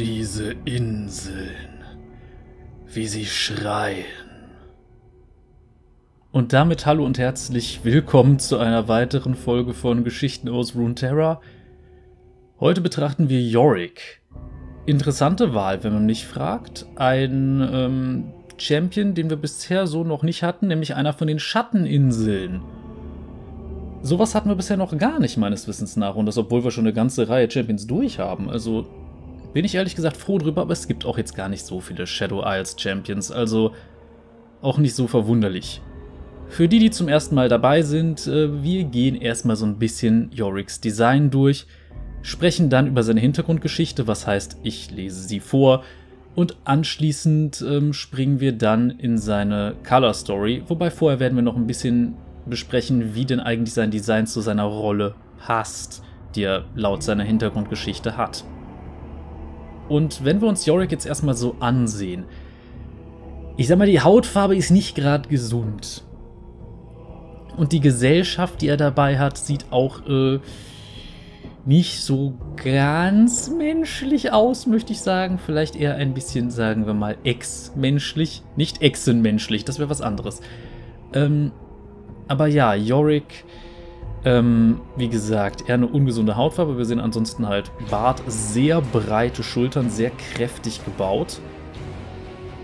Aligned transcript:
Diese 0.00 0.54
Inseln, 0.64 1.84
wie 2.86 3.06
sie 3.06 3.26
schreien. 3.26 4.06
Und 6.32 6.54
damit 6.54 6.86
hallo 6.86 7.04
und 7.04 7.18
herzlich 7.18 7.80
willkommen 7.84 8.38
zu 8.38 8.56
einer 8.56 8.88
weiteren 8.88 9.34
Folge 9.34 9.74
von 9.74 10.02
Geschichten 10.02 10.48
aus 10.48 10.74
Runeterra. 10.74 11.42
Heute 12.60 12.80
betrachten 12.80 13.28
wir 13.28 13.42
Yorick. 13.42 14.22
Interessante 14.86 15.52
Wahl, 15.52 15.84
wenn 15.84 15.92
man 15.92 16.06
mich 16.06 16.26
fragt. 16.26 16.86
Ein 16.96 17.68
ähm, 17.70 18.32
Champion, 18.56 19.12
den 19.12 19.28
wir 19.28 19.36
bisher 19.36 19.86
so 19.86 20.02
noch 20.02 20.22
nicht 20.22 20.42
hatten, 20.42 20.68
nämlich 20.68 20.94
einer 20.94 21.12
von 21.12 21.28
den 21.28 21.38
Schatteninseln. 21.38 22.62
Sowas 24.00 24.34
hatten 24.34 24.48
wir 24.48 24.56
bisher 24.56 24.78
noch 24.78 24.96
gar 24.96 25.20
nicht, 25.20 25.36
meines 25.36 25.68
Wissens 25.68 25.96
nach. 25.96 26.14
Und 26.14 26.24
das, 26.24 26.38
obwohl 26.38 26.64
wir 26.64 26.70
schon 26.70 26.86
eine 26.86 26.94
ganze 26.94 27.28
Reihe 27.28 27.50
Champions 27.50 27.86
durch 27.86 28.18
haben. 28.18 28.48
Also 28.48 28.86
bin 29.52 29.64
ich 29.64 29.74
ehrlich 29.74 29.96
gesagt 29.96 30.16
froh 30.16 30.38
drüber, 30.38 30.62
aber 30.62 30.72
es 30.72 30.86
gibt 30.86 31.04
auch 31.04 31.18
jetzt 31.18 31.34
gar 31.34 31.48
nicht 31.48 31.64
so 31.64 31.80
viele 31.80 32.06
Shadow 32.06 32.42
Isles 32.44 32.76
Champions. 32.78 33.30
Also 33.30 33.72
auch 34.62 34.78
nicht 34.78 34.94
so 34.94 35.06
verwunderlich. 35.06 35.80
Für 36.48 36.68
die, 36.68 36.80
die 36.80 36.90
zum 36.90 37.08
ersten 37.08 37.34
Mal 37.34 37.48
dabei 37.48 37.82
sind, 37.82 38.26
äh, 38.26 38.62
wir 38.62 38.84
gehen 38.84 39.14
erstmal 39.14 39.56
so 39.56 39.66
ein 39.66 39.78
bisschen 39.78 40.30
Yoricks 40.32 40.80
Design 40.80 41.30
durch, 41.30 41.66
sprechen 42.22 42.70
dann 42.70 42.88
über 42.88 43.02
seine 43.02 43.20
Hintergrundgeschichte, 43.20 44.06
was 44.06 44.26
heißt, 44.26 44.58
ich 44.62 44.90
lese 44.90 45.22
sie 45.22 45.40
vor, 45.40 45.84
und 46.34 46.56
anschließend 46.64 47.64
ähm, 47.68 47.92
springen 47.92 48.40
wir 48.40 48.52
dann 48.52 48.90
in 48.90 49.18
seine 49.18 49.74
Color 49.88 50.14
Story, 50.14 50.62
wobei 50.66 50.90
vorher 50.90 51.20
werden 51.20 51.36
wir 51.36 51.42
noch 51.42 51.56
ein 51.56 51.66
bisschen 51.66 52.14
besprechen, 52.46 53.14
wie 53.14 53.24
denn 53.24 53.40
eigentlich 53.40 53.74
sein 53.74 53.90
Design 53.90 54.26
zu 54.26 54.40
seiner 54.40 54.64
Rolle 54.64 55.14
passt, 55.38 56.02
die 56.34 56.42
er 56.42 56.64
laut 56.74 57.02
seiner 57.02 57.24
Hintergrundgeschichte 57.24 58.16
hat. 58.16 58.44
Und 59.90 60.24
wenn 60.24 60.40
wir 60.40 60.46
uns 60.46 60.66
Yorick 60.66 60.92
jetzt 60.92 61.04
erstmal 61.04 61.34
so 61.34 61.56
ansehen, 61.58 62.24
ich 63.56 63.66
sag 63.66 63.76
mal, 63.76 63.88
die 63.88 64.00
Hautfarbe 64.00 64.54
ist 64.54 64.70
nicht 64.70 64.94
gerade 64.94 65.28
gesund. 65.28 66.04
Und 67.56 67.72
die 67.72 67.80
Gesellschaft, 67.80 68.62
die 68.62 68.68
er 68.68 68.76
dabei 68.76 69.18
hat, 69.18 69.36
sieht 69.36 69.66
auch 69.72 70.06
äh, 70.06 70.38
nicht 71.66 72.02
so 72.02 72.34
ganz 72.62 73.50
menschlich 73.50 74.32
aus, 74.32 74.68
möchte 74.68 74.92
ich 74.92 75.00
sagen. 75.00 75.40
Vielleicht 75.44 75.74
eher 75.74 75.96
ein 75.96 76.14
bisschen, 76.14 76.52
sagen 76.52 76.86
wir 76.86 76.94
mal, 76.94 77.16
ex-menschlich. 77.24 78.44
Nicht 78.54 78.82
exenmenschlich, 78.82 79.64
das 79.64 79.80
wäre 79.80 79.90
was 79.90 80.00
anderes. 80.00 80.40
Ähm, 81.14 81.50
aber 82.28 82.46
ja, 82.46 82.74
Yorick, 82.76 83.44
ähm, 84.24 84.80
wie 84.96 85.08
gesagt, 85.08 85.68
eher 85.68 85.74
eine 85.74 85.86
ungesunde 85.86 86.36
Hautfarbe. 86.36 86.76
Wir 86.76 86.84
sehen 86.84 87.00
ansonsten 87.00 87.48
halt 87.48 87.70
Bart, 87.90 88.22
sehr 88.26 88.80
breite 88.80 89.42
Schultern, 89.42 89.88
sehr 89.88 90.10
kräftig 90.10 90.84
gebaut. 90.84 91.40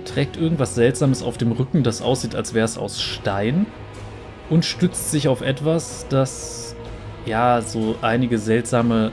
Trägt 0.05 0.37
irgendwas 0.37 0.75
Seltsames 0.75 1.23
auf 1.23 1.39
dem 1.39 1.53
Rücken, 1.53 1.83
das 1.83 2.03
aussieht, 2.03 2.35
als 2.35 2.55
wäre 2.55 2.65
es 2.65 2.79
aus 2.79 3.01
Stein. 3.01 3.67
Und 4.51 4.65
stützt 4.65 5.11
sich 5.11 5.29
auf 5.29 5.41
etwas, 5.41 6.07
das 6.09 6.77
ja 7.25 7.61
so 7.63 7.97
einige 8.03 8.39
seltsame 8.39 9.13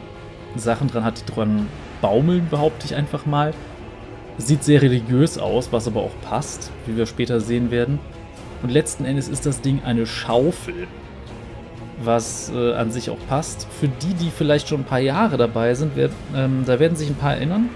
Sachen 0.55 0.87
dran 0.87 1.03
hat, 1.03 1.21
die 1.21 1.33
dran 1.33 1.67
baumeln, 2.01 2.47
behaupte 2.49 2.85
ich 2.85 2.95
einfach 2.95 3.25
mal. 3.25 3.53
Sieht 4.37 4.63
sehr 4.63 4.81
religiös 4.81 5.37
aus, 5.37 5.71
was 5.71 5.87
aber 5.87 6.01
auch 6.01 6.21
passt, 6.21 6.71
wie 6.85 6.97
wir 6.97 7.05
später 7.05 7.39
sehen 7.39 7.71
werden. 7.71 7.99
Und 8.61 8.71
letzten 8.71 9.05
Endes 9.05 9.27
ist 9.27 9.45
das 9.45 9.61
Ding 9.61 9.81
eine 9.83 10.05
Schaufel, 10.05 10.87
was 12.05 12.51
äh, 12.53 12.73
an 12.73 12.91
sich 12.91 13.09
auch 13.09 13.17
passt. 13.27 13.67
Für 13.79 13.87
die, 13.87 14.13
die 14.13 14.29
vielleicht 14.29 14.67
schon 14.67 14.81
ein 14.81 14.85
paar 14.85 14.99
Jahre 14.99 15.37
dabei 15.37 15.73
sind, 15.73 15.95
wird, 15.95 16.11
ähm, 16.35 16.63
da 16.65 16.79
werden 16.79 16.95
sich 16.95 17.09
ein 17.09 17.15
paar 17.15 17.33
erinnern. 17.35 17.69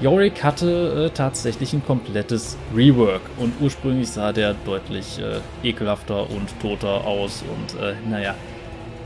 Yorick 0.00 0.42
hatte 0.42 1.06
äh, 1.06 1.10
tatsächlich 1.14 1.72
ein 1.72 1.84
komplettes 1.84 2.56
Rework 2.74 3.22
und 3.38 3.52
ursprünglich 3.60 4.10
sah 4.10 4.32
der 4.32 4.54
deutlich 4.64 5.20
äh, 5.20 5.68
ekelhafter 5.68 6.28
und 6.28 6.48
toter 6.60 7.06
aus 7.06 7.42
und 7.42 7.80
äh, 7.80 7.94
naja, 8.08 8.34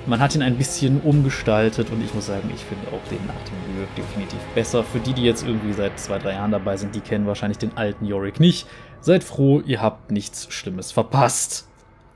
man 0.07 0.21
hat 0.21 0.35
ihn 0.35 0.43
ein 0.43 0.57
bisschen 0.57 1.01
umgestaltet 1.01 1.91
und 1.91 2.03
ich 2.03 2.15
muss 2.15 2.27
sagen, 2.27 2.51
ich 2.55 2.63
finde 2.63 2.87
auch 2.89 3.09
den 3.11 3.19
nach 3.27 3.35
dem 3.45 3.75
Rework 3.75 3.95
definitiv 3.95 4.39
besser. 4.55 4.85
Für 4.85 5.01
die, 5.01 5.13
die 5.13 5.25
jetzt 5.25 5.47
irgendwie 5.47 5.73
seit 5.73 5.99
zwei, 5.99 6.19
drei 6.19 6.33
Jahren 6.33 6.53
dabei 6.53 6.77
sind, 6.77 6.95
die 6.95 7.01
kennen 7.01 7.27
wahrscheinlich 7.27 7.59
den 7.59 7.77
alten 7.77 8.07
Yorick 8.07 8.41
nicht. 8.41 8.67
Seid 9.01 9.25
froh, 9.25 9.61
ihr 9.67 9.83
habt 9.83 10.13
nichts 10.13 10.47
Schlimmes 10.51 10.93
verpasst. 10.93 11.69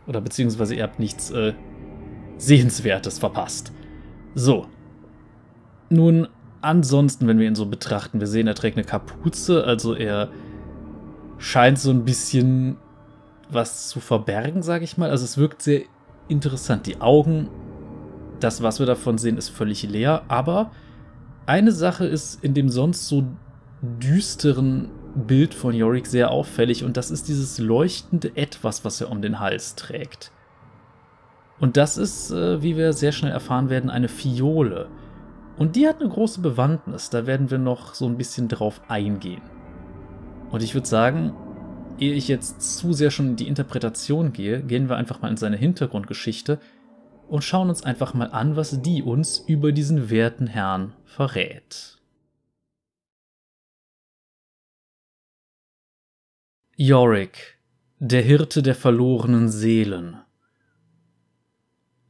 Oder 0.06 0.20
beziehungsweise 0.20 0.74
ihr 0.74 0.84
habt 0.84 0.98
nichts 0.98 1.30
äh, 1.30 1.52
Sehenswertes 2.40 3.18
verpasst. 3.18 3.70
So. 4.34 4.66
Nun, 5.90 6.28
ansonsten, 6.62 7.26
wenn 7.26 7.38
wir 7.38 7.46
ihn 7.46 7.54
so 7.54 7.66
betrachten, 7.66 8.20
wir 8.20 8.26
sehen, 8.26 8.46
er 8.46 8.54
trägt 8.54 8.76
eine 8.76 8.86
Kapuze, 8.86 9.64
also 9.64 9.94
er 9.94 10.30
scheint 11.38 11.78
so 11.78 11.90
ein 11.90 12.04
bisschen 12.04 12.76
was 13.50 13.88
zu 13.88 14.00
verbergen, 14.00 14.62
sage 14.62 14.84
ich 14.84 14.96
mal. 14.96 15.10
Also 15.10 15.24
es 15.24 15.36
wirkt 15.36 15.62
sehr 15.62 15.82
interessant. 16.28 16.86
Die 16.86 17.00
Augen, 17.00 17.48
das, 18.38 18.62
was 18.62 18.78
wir 18.78 18.86
davon 18.86 19.18
sehen, 19.18 19.36
ist 19.36 19.48
völlig 19.50 19.82
leer, 19.82 20.22
aber 20.28 20.70
eine 21.46 21.72
Sache 21.72 22.06
ist 22.06 22.42
in 22.42 22.54
dem 22.54 22.68
sonst 22.68 23.08
so 23.08 23.24
düsteren 23.82 24.88
Bild 25.26 25.52
von 25.52 25.74
Yorick 25.74 26.06
sehr 26.06 26.30
auffällig 26.30 26.84
und 26.84 26.96
das 26.96 27.10
ist 27.10 27.28
dieses 27.28 27.58
leuchtende 27.58 28.36
Etwas, 28.36 28.84
was 28.84 29.00
er 29.00 29.10
um 29.10 29.20
den 29.20 29.40
Hals 29.40 29.74
trägt. 29.74 30.30
Und 31.60 31.76
das 31.76 31.98
ist, 31.98 32.30
äh, 32.30 32.62
wie 32.62 32.76
wir 32.76 32.92
sehr 32.94 33.12
schnell 33.12 33.32
erfahren 33.32 33.68
werden, 33.68 33.90
eine 33.90 34.08
Fiole. 34.08 34.88
Und 35.58 35.76
die 35.76 35.86
hat 35.86 36.00
eine 36.00 36.08
große 36.08 36.40
Bewandtnis, 36.40 37.10
da 37.10 37.26
werden 37.26 37.50
wir 37.50 37.58
noch 37.58 37.94
so 37.94 38.06
ein 38.06 38.16
bisschen 38.16 38.48
drauf 38.48 38.80
eingehen. 38.88 39.42
Und 40.50 40.62
ich 40.62 40.74
würde 40.74 40.88
sagen, 40.88 41.34
ehe 41.98 42.14
ich 42.14 42.28
jetzt 42.28 42.78
zu 42.78 42.94
sehr 42.94 43.10
schon 43.10 43.28
in 43.30 43.36
die 43.36 43.46
Interpretation 43.46 44.32
gehe, 44.32 44.62
gehen 44.62 44.88
wir 44.88 44.96
einfach 44.96 45.20
mal 45.20 45.28
in 45.28 45.36
seine 45.36 45.58
Hintergrundgeschichte 45.58 46.58
und 47.28 47.44
schauen 47.44 47.68
uns 47.68 47.84
einfach 47.84 48.14
mal 48.14 48.30
an, 48.30 48.56
was 48.56 48.80
die 48.80 49.02
uns 49.02 49.38
über 49.38 49.72
diesen 49.72 50.08
werten 50.08 50.46
Herrn 50.46 50.94
verrät. 51.04 51.98
Yorick, 56.76 57.58
der 57.98 58.22
Hirte 58.22 58.62
der 58.62 58.74
verlorenen 58.74 59.50
Seelen. 59.50 60.16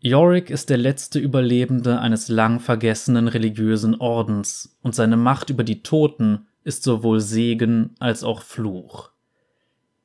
Yorick 0.02 0.48
ist 0.48 0.70
der 0.70 0.78
letzte 0.78 1.18
Überlebende 1.18 2.00
eines 2.00 2.28
lang 2.28 2.58
vergessenen 2.58 3.28
religiösen 3.28 3.94
Ordens, 4.00 4.78
und 4.82 4.94
seine 4.94 5.18
Macht 5.18 5.50
über 5.50 5.62
die 5.62 5.82
Toten 5.82 6.46
ist 6.64 6.84
sowohl 6.84 7.20
Segen 7.20 7.94
als 7.98 8.24
auch 8.24 8.40
Fluch. 8.40 9.10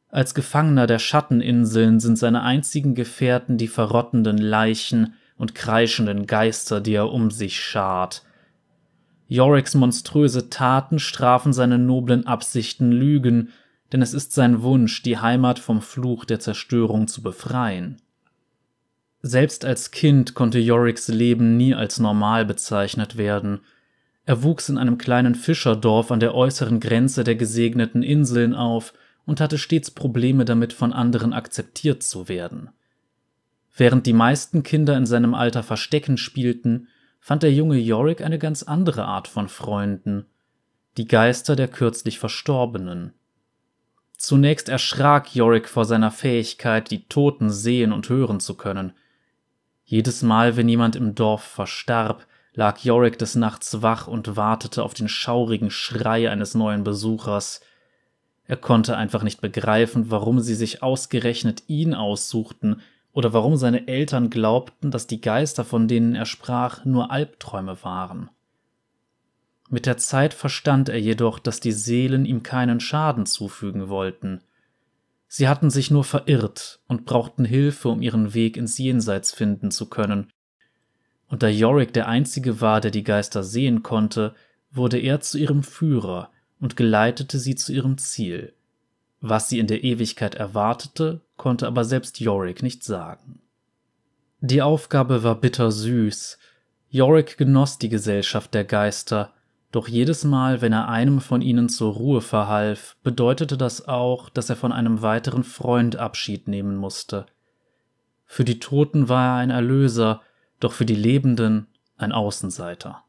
Als 0.10 0.34
Gefangener 0.34 0.86
der 0.86 1.00
Schatteninseln 1.00 2.02
sind 2.02 2.18
seine 2.18 2.44
einzigen 2.44 2.94
Gefährten 2.94 3.58
die 3.58 3.70
verrottenden 3.70 4.38
Leichen 4.38 5.14
und 5.38 5.56
kreischenden 5.56 6.26
Geister, 6.26 6.82
die 6.82 6.94
er 6.94 7.12
um 7.12 7.32
sich 7.32 7.60
schart. 7.60 8.24
Yoricks 9.28 9.76
monströse 9.76 10.50
Taten 10.50 11.00
strafen 11.00 11.54
seine 11.54 11.80
noblen 11.80 12.28
Absichten 12.28 12.92
Lügen, 12.92 13.50
denn 13.94 14.02
es 14.02 14.14
ist 14.14 14.34
sein 14.34 14.62
Wunsch, 14.62 15.04
die 15.04 15.20
Heimat 15.20 15.58
vom 15.58 15.82
Fluch 15.82 16.26
der 16.26 16.42
Zerstörung 16.42 17.08
zu 17.08 17.22
befreien. 17.22 18.02
Selbst 19.28 19.66
als 19.66 19.90
Kind 19.90 20.36
konnte 20.36 20.60
Yoricks 20.60 21.08
Leben 21.08 21.58
nie 21.58 21.74
als 21.74 22.00
normal 22.00 22.46
bezeichnet 22.46 23.18
werden. 23.18 23.62
Er 24.24 24.44
wuchs 24.44 24.70
in 24.70 24.78
einem 24.78 25.00
kleinen 25.00 25.34
Fischerdorf 25.34 26.12
an 26.12 26.20
der 26.20 26.36
äußeren 26.36 26.80
Grenze 26.80 27.24
der 27.24 27.34
gesegneten 27.34 28.04
Inseln 28.04 28.54
auf 28.54 28.94
und 29.26 29.42
hatte 29.42 29.58
stets 29.58 29.90
Probleme 29.90 30.46
damit, 30.46 30.74
von 30.74 30.94
anderen 30.94 31.34
akzeptiert 31.34 32.04
zu 32.04 32.30
werden. 32.30 32.70
Während 33.76 34.06
die 34.06 34.14
meisten 34.14 34.62
Kinder 34.62 34.96
in 34.96 35.08
seinem 35.08 35.34
Alter 35.34 35.64
Verstecken 35.64 36.18
spielten, 36.18 36.88
fand 37.20 37.42
der 37.42 37.52
junge 37.52 37.80
Yorick 37.80 38.22
eine 38.22 38.38
ganz 38.38 38.62
andere 38.62 39.06
Art 39.06 39.28
von 39.28 39.50
Freunden, 39.50 40.28
die 40.98 41.08
Geister 41.08 41.56
der 41.56 41.68
kürzlich 41.68 42.20
Verstorbenen. 42.20 43.16
Zunächst 44.20 44.70
erschrak 44.70 45.34
Yorick 45.34 45.68
vor 45.68 45.86
seiner 45.86 46.12
Fähigkeit, 46.12 46.92
die 46.92 47.08
Toten 47.08 47.50
sehen 47.50 47.92
und 47.92 48.08
hören 48.08 48.40
zu 48.40 48.54
können. 48.54 48.94
Jedes 49.86 50.24
Mal, 50.24 50.58
wenn 50.58 50.68
jemand 50.68 50.96
im 50.96 51.14
Dorf 51.14 51.44
verstarb, 51.44 52.26
lag 52.56 52.80
Yorick 52.84 53.20
des 53.20 53.36
Nachts 53.36 53.82
wach 53.84 54.08
und 54.08 54.36
wartete 54.36 54.84
auf 54.84 54.96
den 54.96 55.08
schaurigen 55.08 55.70
Schrei 55.70 56.30
eines 56.30 56.56
neuen 56.56 56.84
Besuchers. 56.84 57.62
Er 58.48 58.58
konnte 58.58 58.98
einfach 58.98 59.22
nicht 59.22 59.42
begreifen, 59.42 60.10
warum 60.10 60.40
sie 60.40 60.56
sich 60.56 60.82
ausgerechnet 60.82 61.64
ihn 61.68 61.94
aussuchten 61.94 62.82
oder 63.14 63.32
warum 63.32 63.58
seine 63.58 63.88
Eltern 63.88 64.30
glaubten, 64.30 64.90
dass 64.90 65.08
die 65.08 65.22
Geister, 65.22 65.64
von 65.64 65.88
denen 65.88 66.16
er 66.16 66.26
sprach, 66.26 66.84
nur 66.84 67.12
Albträume 67.12 67.84
waren. 67.84 68.30
Mit 69.70 69.86
der 69.86 69.98
Zeit 69.98 70.34
verstand 70.34 70.90
er 70.90 71.00
jedoch, 71.00 71.40
dass 71.40 71.60
die 71.60 71.72
Seelen 71.72 72.26
ihm 72.26 72.44
keinen 72.44 72.80
Schaden 72.80 73.26
zufügen 73.26 73.90
wollten. 73.90 74.42
Sie 75.38 75.50
hatten 75.50 75.70
sich 75.70 75.92
nur 75.92 76.06
verirrt 76.06 76.80
und 76.88 77.04
brauchten 77.04 77.44
Hilfe, 77.44 77.90
um 77.90 78.02
ihren 78.02 78.34
Weg 78.34 78.56
ins 78.56 78.78
Jenseits 78.78 79.34
finden 79.34 79.70
zu 79.70 79.90
können. 79.90 80.32
Und 81.28 81.44
da 81.44 81.50
Yorick 81.50 81.92
der 81.92 82.08
Einzige 82.08 82.62
war, 82.62 82.80
der 82.80 82.90
die 82.90 83.04
Geister 83.04 83.44
sehen 83.44 83.84
konnte, 83.84 84.34
wurde 84.72 84.98
er 84.98 85.20
zu 85.20 85.38
ihrem 85.38 85.62
Führer 85.62 86.32
und 86.62 86.78
geleitete 86.78 87.38
sie 87.38 87.56
zu 87.56 87.74
ihrem 87.74 87.98
Ziel. 87.98 88.54
Was 89.20 89.50
sie 89.50 89.60
in 89.60 89.68
der 89.68 89.84
Ewigkeit 89.84 90.36
erwartete, 90.36 91.20
konnte 91.36 91.68
aber 91.68 91.84
selbst 91.84 92.22
Yorick 92.22 92.64
nicht 92.64 92.86
sagen. 92.86 93.42
Die 94.40 94.62
Aufgabe 94.62 95.24
war 95.24 95.36
bittersüß. 95.36 96.38
Yorick 96.88 97.38
genoss 97.38 97.78
die 97.78 97.90
Gesellschaft 97.90 98.54
der 98.54 98.64
Geister, 98.64 99.34
doch 99.76 99.90
jedes 99.90 100.24
Mal, 100.24 100.62
wenn 100.62 100.72
er 100.72 100.88
einem 100.88 101.20
von 101.20 101.42
ihnen 101.42 101.68
zur 101.68 101.94
Ruhe 101.94 102.22
verhalf, 102.22 102.96
bedeutete 103.04 103.58
das 103.58 103.88
auch, 103.88 104.30
dass 104.30 104.50
er 104.50 104.56
von 104.56 104.72
einem 104.72 105.02
weiteren 105.02 105.44
Freund 105.44 105.98
Abschied 105.98 106.48
nehmen 106.48 106.78
musste. 106.78 107.26
Für 108.26 108.46
die 108.46 108.60
Toten 108.60 109.10
war 109.10 109.26
er 109.26 109.36
ein 109.36 109.50
Erlöser, 109.50 110.22
doch 110.62 110.72
für 110.72 110.86
die 110.86 110.96
Lebenden 110.96 111.68
ein 111.98 112.14
Außenseiter. 112.14 113.04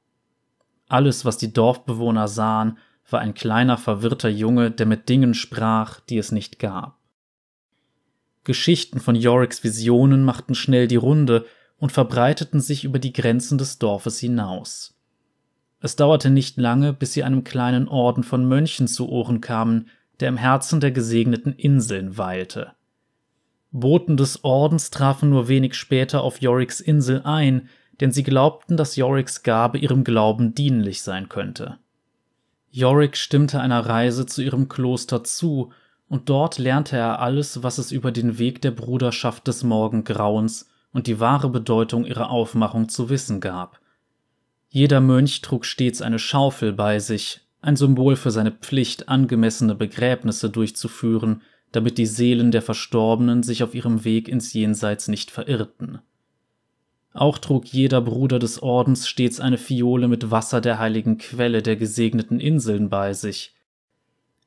Alles, 0.89 1.25
was 1.25 1.39
die 1.39 1.53
Dorfbewohner 1.53 2.27
sahen, 2.27 2.79
war 3.09 3.21
ein 3.21 3.35
kleiner 3.35 3.79
verwirrter 3.79 4.29
Junge, 4.29 4.73
der 4.73 4.87
mit 4.87 5.09
Dingen 5.09 5.35
sprach, 5.35 6.01
die 6.01 6.19
es 6.19 6.33
nicht 6.33 6.59
gab. 6.59 6.99
Geschichten 8.43 8.99
von 8.99 9.15
Yoricks 9.15 9.63
Visionen 9.63 10.25
machten 10.25 10.57
schnell 10.57 10.89
die 10.89 10.97
Runde 10.97 11.47
und 11.79 11.93
verbreiteten 11.93 12.61
sich 12.61 12.83
über 12.83 12.99
die 12.99 13.13
Grenzen 13.13 13.57
des 13.57 13.79
Dorfes 13.79 14.19
hinaus. 14.19 14.96
Es 15.87 15.95
dauerte 15.95 16.31
nicht 16.31 16.57
lange, 16.57 16.93
bis 16.93 17.13
sie 17.13 17.23
einem 17.23 17.45
kleinen 17.45 17.87
Orden 17.87 18.25
von 18.25 18.45
Mönchen 18.45 18.89
zu 18.89 19.09
Ohren 19.09 19.41
kamen, 19.41 19.87
der 20.19 20.29
im 20.29 20.37
Herzen 20.37 20.81
der 20.81 20.91
gesegneten 20.91 21.53
Inseln 21.53 22.19
weilte. 22.19 22.73
Boten 23.71 24.17
des 24.17 24.43
Ordens 24.43 24.91
trafen 24.91 25.31
nur 25.31 25.47
wenig 25.47 25.75
später 25.75 26.23
auf 26.23 26.43
Yoricks 26.43 26.81
Insel 26.81 27.23
ein, 27.23 27.69
denn 28.01 28.11
sie 28.11 28.25
glaubten, 28.25 28.77
dass 28.77 28.97
Yoricks 28.97 29.45
Gabe 29.45 29.79
ihrem 29.79 30.03
Glauben 30.03 30.57
dienlich 30.57 31.03
sein 31.03 31.29
könnte. 31.29 31.79
Yorick 32.73 33.17
stimmte 33.17 33.61
einer 33.61 33.87
Reise 33.87 34.27
zu 34.27 34.43
ihrem 34.43 34.69
Kloster 34.69 35.23
zu, 35.23 35.71
und 36.09 36.29
dort 36.29 36.59
lernte 36.59 36.97
er 36.97 37.21
alles, 37.21 37.63
was 37.63 37.79
es 37.79 37.93
über 37.93 38.11
den 38.11 38.41
Weg 38.41 38.61
der 38.61 38.73
Bruderschaft 38.73 39.47
des 39.47 39.63
Morgengrauens 39.63 40.69
und 40.93 41.07
die 41.07 41.21
wahre 41.21 41.49
Bedeutung 41.49 42.05
ihrer 42.07 42.31
Aufmachung 42.31 42.89
zu 42.89 43.09
wissen 43.09 43.41
gab. 43.41 43.79
Jeder 44.69 45.01
Mönch 45.01 45.43
trug 45.43 45.65
stets 45.65 46.03
eine 46.03 46.19
Schaufel 46.19 46.73
bei 46.73 46.99
sich, 46.99 47.41
ein 47.63 47.77
Symbol 47.77 48.17
für 48.17 48.31
seine 48.31 48.53
Pflicht, 48.53 49.09
angemessene 49.09 49.75
Begräbnisse 49.75 50.51
durchzuführen, 50.51 51.43
damit 51.73 51.99
die 51.99 52.07
Seelen 52.07 52.51
der 52.51 52.63
Verstorbenen 52.63 53.43
sich 53.43 53.63
auf 53.63 53.75
ihrem 53.75 54.05
Weg 54.05 54.29
ins 54.29 54.53
Jenseits 54.53 55.09
nicht 55.09 55.31
verirrten. 55.31 56.01
Auch 57.13 57.39
trug 57.39 57.67
jeder 57.67 58.03
Bruder 58.03 58.39
des 58.39 58.63
Ordens 58.63 59.09
stets 59.09 59.41
eine 59.41 59.59
Fiole 59.59 60.07
mit 60.07 60.31
Wasser 60.31 60.61
der 60.61 60.79
heiligen 60.79 61.17
Quelle 61.17 61.63
der 61.63 61.77
gesegneten 61.77 62.41
Inseln 62.41 62.91
bei 62.91 63.15
sich. 63.15 63.55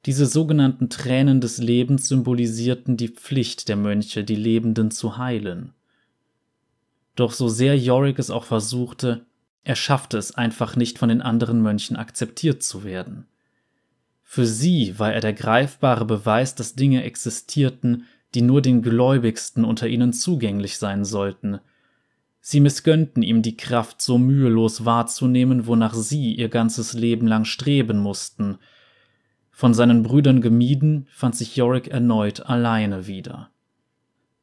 Diese 0.05 0.25
sogenannten 0.25 0.89
Tränen 0.89 1.41
des 1.41 1.57
Lebens 1.57 2.07
symbolisierten 2.07 2.95
die 2.95 3.09
Pflicht 3.09 3.67
der 3.69 3.75
Mönche, 3.75 4.23
die 4.23 4.35
Lebenden 4.35 4.91
zu 4.91 5.17
heilen. 5.17 5.73
Doch 7.15 7.31
so 7.31 7.49
sehr 7.49 7.77
Yorick 7.77 8.19
es 8.19 8.29
auch 8.29 8.45
versuchte, 8.45 9.25
er 9.69 9.75
schaffte 9.75 10.17
es 10.17 10.33
einfach 10.33 10.75
nicht 10.75 10.99
von 10.99 11.09
den 11.09 11.21
anderen 11.21 11.61
Mönchen 11.61 11.95
akzeptiert 11.95 12.63
zu 12.63 12.83
werden. 12.83 13.27
Für 14.23 14.45
sie 14.45 14.97
war 14.97 15.13
er 15.13 15.21
der 15.21 15.33
greifbare 15.33 16.05
Beweis, 16.05 16.55
dass 16.55 16.75
Dinge 16.75 17.03
existierten, 17.03 18.05
die 18.35 18.41
nur 18.41 18.61
den 18.61 18.81
Gläubigsten 18.81 19.63
unter 19.63 19.87
ihnen 19.87 20.11
zugänglich 20.11 20.77
sein 20.77 21.05
sollten, 21.05 21.59
Sie 22.41 22.61
missgönnten 22.61 23.21
ihm 23.21 23.41
die 23.41 23.57
Kraft, 23.57 24.01
so 24.01 24.17
mühelos 24.17 24.85
wahrzunehmen, 24.85 25.67
wonach 25.67 25.93
sie 25.93 26.33
ihr 26.33 26.49
ganzes 26.49 26.93
Leben 26.93 27.27
lang 27.27 27.45
streben 27.45 27.99
mussten. 27.99 28.57
Von 29.51 29.73
seinen 29.73 30.03
Brüdern 30.03 30.41
gemieden, 30.41 31.07
fand 31.11 31.35
sich 31.35 31.57
Yorick 31.57 31.89
erneut 31.89 32.45
alleine 32.47 33.07
wieder. 33.07 33.51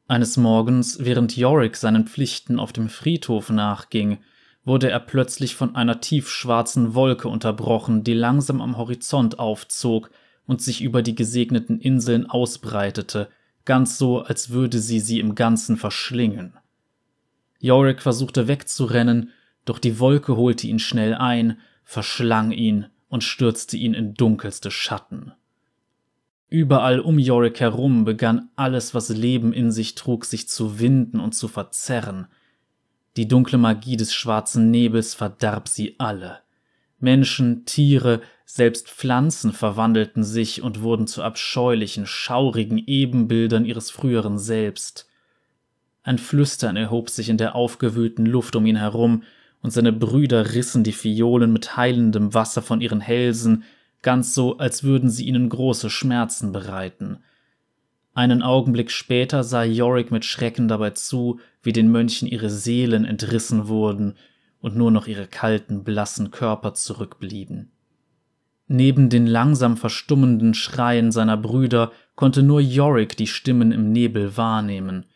Eines 0.07 0.37
Morgens, 0.37 1.03
während 1.03 1.35
Yorick 1.35 1.75
seinen 1.75 2.07
Pflichten 2.07 2.59
auf 2.59 2.71
dem 2.71 2.87
Friedhof 2.87 3.49
nachging, 3.49 4.19
wurde 4.67 4.91
er 4.91 4.99
plötzlich 4.99 5.55
von 5.55 5.75
einer 5.75 6.01
tiefschwarzen 6.01 6.93
Wolke 6.93 7.29
unterbrochen, 7.29 8.03
die 8.03 8.13
langsam 8.13 8.61
am 8.61 8.77
Horizont 8.77 9.39
aufzog 9.39 10.11
und 10.45 10.61
sich 10.61 10.81
über 10.81 11.01
die 11.01 11.15
gesegneten 11.15 11.79
Inseln 11.79 12.25
ausbreitete, 12.25 13.29
ganz 13.63 13.97
so, 13.97 14.19
als 14.21 14.49
würde 14.49 14.79
sie 14.79 14.99
sie 14.99 15.21
im 15.21 15.35
Ganzen 15.35 15.77
verschlingen. 15.77 16.53
Yorick 17.59 18.01
versuchte 18.01 18.49
wegzurennen, 18.49 19.31
doch 19.63 19.79
die 19.79 19.99
Wolke 19.99 20.35
holte 20.35 20.67
ihn 20.67 20.79
schnell 20.79 21.15
ein, 21.15 21.59
verschlang 21.85 22.51
ihn 22.51 22.87
und 23.07 23.23
stürzte 23.23 23.77
ihn 23.77 23.93
in 23.93 24.15
dunkelste 24.15 24.69
Schatten. 24.69 25.31
Überall 26.49 26.99
um 26.99 27.19
Yorick 27.19 27.61
herum 27.61 28.03
begann 28.03 28.49
alles, 28.57 28.93
was 28.93 29.07
Leben 29.07 29.53
in 29.53 29.71
sich 29.71 29.95
trug, 29.95 30.25
sich 30.25 30.49
zu 30.49 30.79
winden 30.79 31.21
und 31.21 31.35
zu 31.35 31.47
verzerren. 31.47 32.27
Die 33.17 33.27
dunkle 33.27 33.57
Magie 33.57 33.97
des 33.97 34.13
schwarzen 34.13 34.69
Nebels 34.69 35.15
verdarb 35.15 35.67
sie 35.67 35.95
alle. 35.97 36.39
Menschen, 36.99 37.65
Tiere, 37.65 38.21
selbst 38.45 38.89
Pflanzen 38.89 39.53
verwandelten 39.53 40.23
sich 40.23 40.61
und 40.61 40.81
wurden 40.81 41.07
zu 41.07 41.23
abscheulichen, 41.23 42.05
schaurigen 42.05 42.77
Ebenbildern 42.77 43.65
ihres 43.65 43.89
früheren 43.89 44.37
Selbst. 44.37 45.07
Ein 46.03 46.19
Flüstern 46.19 46.77
erhob 46.77 47.09
sich 47.09 47.29
in 47.29 47.37
der 47.37 47.55
aufgewühlten 47.55 48.25
Luft 48.27 48.55
um 48.55 48.65
ihn 48.67 48.77
herum, 48.77 49.23
und 49.63 49.71
seine 49.71 49.91
Brüder 49.91 50.53
rissen 50.53 50.83
die 50.83 50.93
Fiolen 50.93 51.51
mit 51.51 51.75
heilendem 51.75 52.35
Wasser 52.35 52.61
von 52.61 52.81
ihren 52.81 53.01
Hälsen, 53.01 53.63
ganz 54.03 54.35
so, 54.35 54.59
als 54.59 54.83
würden 54.83 55.09
sie 55.09 55.25
ihnen 55.25 55.49
große 55.49 55.89
Schmerzen 55.89 56.51
bereiten. 56.51 57.17
Einen 58.17 58.41
Augenblick 58.41 58.91
später 58.91 59.43
sah 59.43 59.63
Yorick 59.63 60.11
mit 60.11 60.25
Schrecken 60.25 60.67
dabei 60.67 60.89
zu, 60.89 61.39
wie 61.61 61.71
den 61.71 61.91
Mönchen 61.91 62.27
ihre 62.27 62.49
Seelen 62.49 63.05
entrissen 63.05 63.67
wurden 63.67 64.15
und 64.59 64.75
nur 64.75 64.91
noch 64.91 65.07
ihre 65.07 65.27
kalten, 65.27 65.83
blassen 65.83 66.31
Körper 66.31 66.73
zurückblieben. 66.73 67.71
Neben 68.67 69.09
den 69.09 69.27
langsam 69.27 69.77
verstummenden 69.77 70.53
Schreien 70.53 71.11
seiner 71.11 71.37
Brüder 71.37 71.91
konnte 72.15 72.43
nur 72.43 72.59
Yorick 72.59 73.15
die 73.15 73.27
Stimmen 73.27 73.71
im 73.71 73.91
Nebel 73.91 74.35
wahrnehmen– 74.35 75.05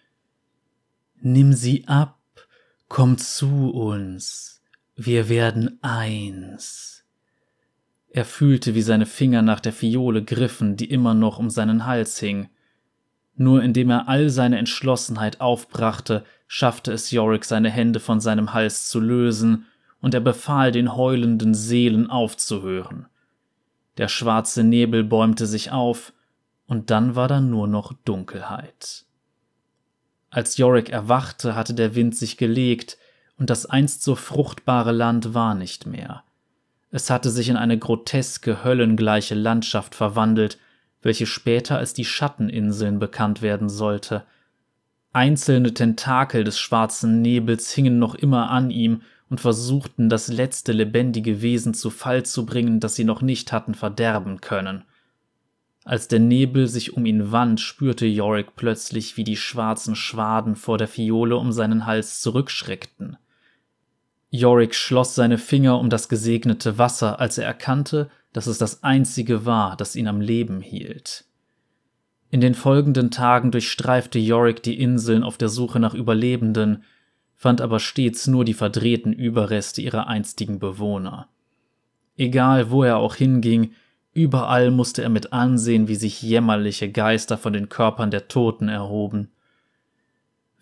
Nimm 1.23 1.53
sie 1.53 1.87
ab, 1.87 2.19
komm 2.87 3.19
zu 3.19 3.69
uns, 3.69 4.63
wir 4.95 5.29
werden 5.29 5.77
eins. 5.83 7.05
Er 8.09 8.25
fühlte, 8.25 8.73
wie 8.73 8.81
seine 8.81 9.05
Finger 9.05 9.43
nach 9.43 9.59
der 9.59 9.71
Fiole 9.71 10.23
griffen, 10.23 10.77
die 10.77 10.89
immer 10.89 11.13
noch 11.13 11.37
um 11.37 11.51
seinen 11.51 11.85
Hals 11.85 12.19
hing. 12.19 12.49
Nur 13.35 13.63
indem 13.63 13.89
er 13.89 14.07
all 14.07 14.29
seine 14.29 14.57
Entschlossenheit 14.57 15.41
aufbrachte, 15.41 16.23
schaffte 16.47 16.91
es 16.91 17.11
Yorick, 17.11 17.45
seine 17.45 17.69
Hände 17.69 17.99
von 17.99 18.19
seinem 18.19 18.53
Hals 18.53 18.89
zu 18.89 18.99
lösen, 18.99 19.65
und 20.01 20.13
er 20.13 20.19
befahl 20.19 20.71
den 20.71 20.95
heulenden 20.95 21.53
Seelen 21.53 22.09
aufzuhören. 22.09 23.05
Der 23.97 24.07
schwarze 24.07 24.63
Nebel 24.63 25.03
bäumte 25.03 25.45
sich 25.45 25.71
auf, 25.71 26.13
und 26.65 26.89
dann 26.89 27.15
war 27.15 27.27
da 27.27 27.39
nur 27.39 27.67
noch 27.67 27.93
Dunkelheit. 28.05 29.05
Als 30.29 30.57
Yorick 30.57 30.89
erwachte, 30.89 31.55
hatte 31.55 31.73
der 31.73 31.93
Wind 31.93 32.15
sich 32.15 32.37
gelegt, 32.37 32.97
und 33.37 33.49
das 33.49 33.65
einst 33.65 34.03
so 34.03 34.15
fruchtbare 34.15 34.91
Land 34.91 35.33
war 35.33 35.55
nicht 35.55 35.85
mehr. 35.85 36.23
Es 36.89 37.09
hatte 37.09 37.29
sich 37.29 37.49
in 37.49 37.57
eine 37.57 37.77
groteske, 37.77 38.63
höllengleiche 38.63 39.35
Landschaft 39.35 39.95
verwandelt, 39.95 40.57
welche 41.01 41.25
später 41.25 41.77
als 41.77 41.93
die 41.93 42.05
Schatteninseln 42.05 42.99
bekannt 42.99 43.41
werden 43.41 43.69
sollte. 43.69 44.23
Einzelne 45.13 45.73
Tentakel 45.73 46.43
des 46.43 46.59
schwarzen 46.59 47.21
Nebels 47.21 47.71
hingen 47.71 47.99
noch 47.99 48.15
immer 48.15 48.49
an 48.49 48.69
ihm 48.69 49.01
und 49.29 49.41
versuchten, 49.41 50.09
das 50.09 50.27
letzte 50.27 50.71
lebendige 50.71 51.41
Wesen 51.41 51.73
zu 51.73 51.89
Fall 51.89 52.23
zu 52.23 52.45
bringen, 52.45 52.79
das 52.79 52.95
sie 52.95 53.03
noch 53.03 53.21
nicht 53.21 53.51
hatten 53.51 53.73
verderben 53.73 54.41
können. 54.41 54.83
Als 55.83 56.07
der 56.07 56.19
Nebel 56.19 56.67
sich 56.67 56.93
um 56.93 57.05
ihn 57.05 57.31
wand, 57.31 57.59
spürte 57.59 58.05
Yorick 58.05 58.55
plötzlich, 58.55 59.17
wie 59.17 59.23
die 59.23 59.37
schwarzen 59.37 59.95
Schwaden 59.95 60.55
vor 60.55 60.77
der 60.77 60.87
Fiole 60.87 61.37
um 61.37 61.51
seinen 61.51 61.85
Hals 61.85 62.21
zurückschreckten. 62.21 63.17
Yorick 64.29 64.75
schloss 64.75 65.15
seine 65.15 65.37
Finger 65.37 65.79
um 65.79 65.89
das 65.89 66.07
gesegnete 66.07 66.77
Wasser, 66.77 67.19
als 67.19 67.37
er 67.37 67.45
erkannte, 67.45 68.09
dass 68.33 68.47
es 68.47 68.57
das 68.57 68.83
einzige 68.83 69.45
war, 69.45 69.75
das 69.75 69.95
ihn 69.95 70.07
am 70.07 70.21
Leben 70.21 70.61
hielt. 70.61 71.25
In 72.29 72.41
den 72.41 72.55
folgenden 72.55 73.11
Tagen 73.11 73.51
durchstreifte 73.51 74.19
Yorick 74.19 74.63
die 74.63 74.79
Inseln 74.79 75.23
auf 75.23 75.37
der 75.37 75.49
Suche 75.49 75.79
nach 75.79 75.93
Überlebenden, 75.93 76.83
fand 77.35 77.59
aber 77.59 77.79
stets 77.79 78.27
nur 78.27 78.45
die 78.45 78.53
verdrehten 78.53 79.13
Überreste 79.13 79.81
ihrer 79.81 80.07
einstigen 80.07 80.59
Bewohner. 80.59 81.27
Egal 82.15 82.71
wo 82.71 82.83
er 82.83 82.97
auch 82.97 83.15
hinging, 83.15 83.73
Überall 84.13 84.71
musste 84.71 85.03
er 85.03 85.09
mit 85.09 85.31
ansehen, 85.31 85.87
wie 85.87 85.95
sich 85.95 86.21
jämmerliche 86.21 86.91
Geister 86.91 87.37
von 87.37 87.53
den 87.53 87.69
Körpern 87.69 88.11
der 88.11 88.27
Toten 88.27 88.67
erhoben. 88.67 89.29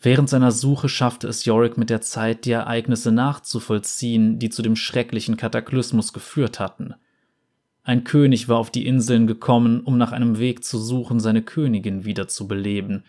Während 0.02 0.30
seiner 0.30 0.52
Suche 0.52 0.88
schaffte 0.88 1.28
es 1.28 1.46
Yorick 1.46 1.78
mit 1.78 1.90
der 1.90 2.02
Zeit, 2.02 2.46
die 2.46 2.52
Ereignisse 2.52 3.12
nachzuvollziehen, 3.12 4.40
die 4.40 4.50
zu 4.50 4.62
dem 4.62 4.76
schrecklichen 4.76 5.36
Kataklysmus 5.36 6.14
geführt 6.14 6.60
hatten. 6.60 6.94
Ein 7.90 8.04
König 8.04 8.48
war 8.48 8.60
auf 8.60 8.70
die 8.70 8.86
Inseln 8.86 9.26
gekommen, 9.26 9.82
um 9.82 9.98
nach 9.98 10.12
einem 10.12 10.38
Weg 10.38 10.64
zu 10.64 10.78
suchen, 10.78 11.20
seine 11.20 11.42
Königin 11.42 12.06
wiederzubeleben, 12.06 13.04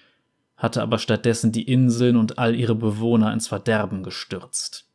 hatte 0.57 0.81
aber 0.81 0.99
stattdessen 0.99 1.53
die 1.53 1.71
Inseln 1.71 2.17
und 2.17 2.39
all 2.39 2.55
ihre 2.55 2.75
Bewohner 2.75 3.31
ins 3.31 3.47
Verderben 3.47 4.03
gestürzt. 4.03 4.87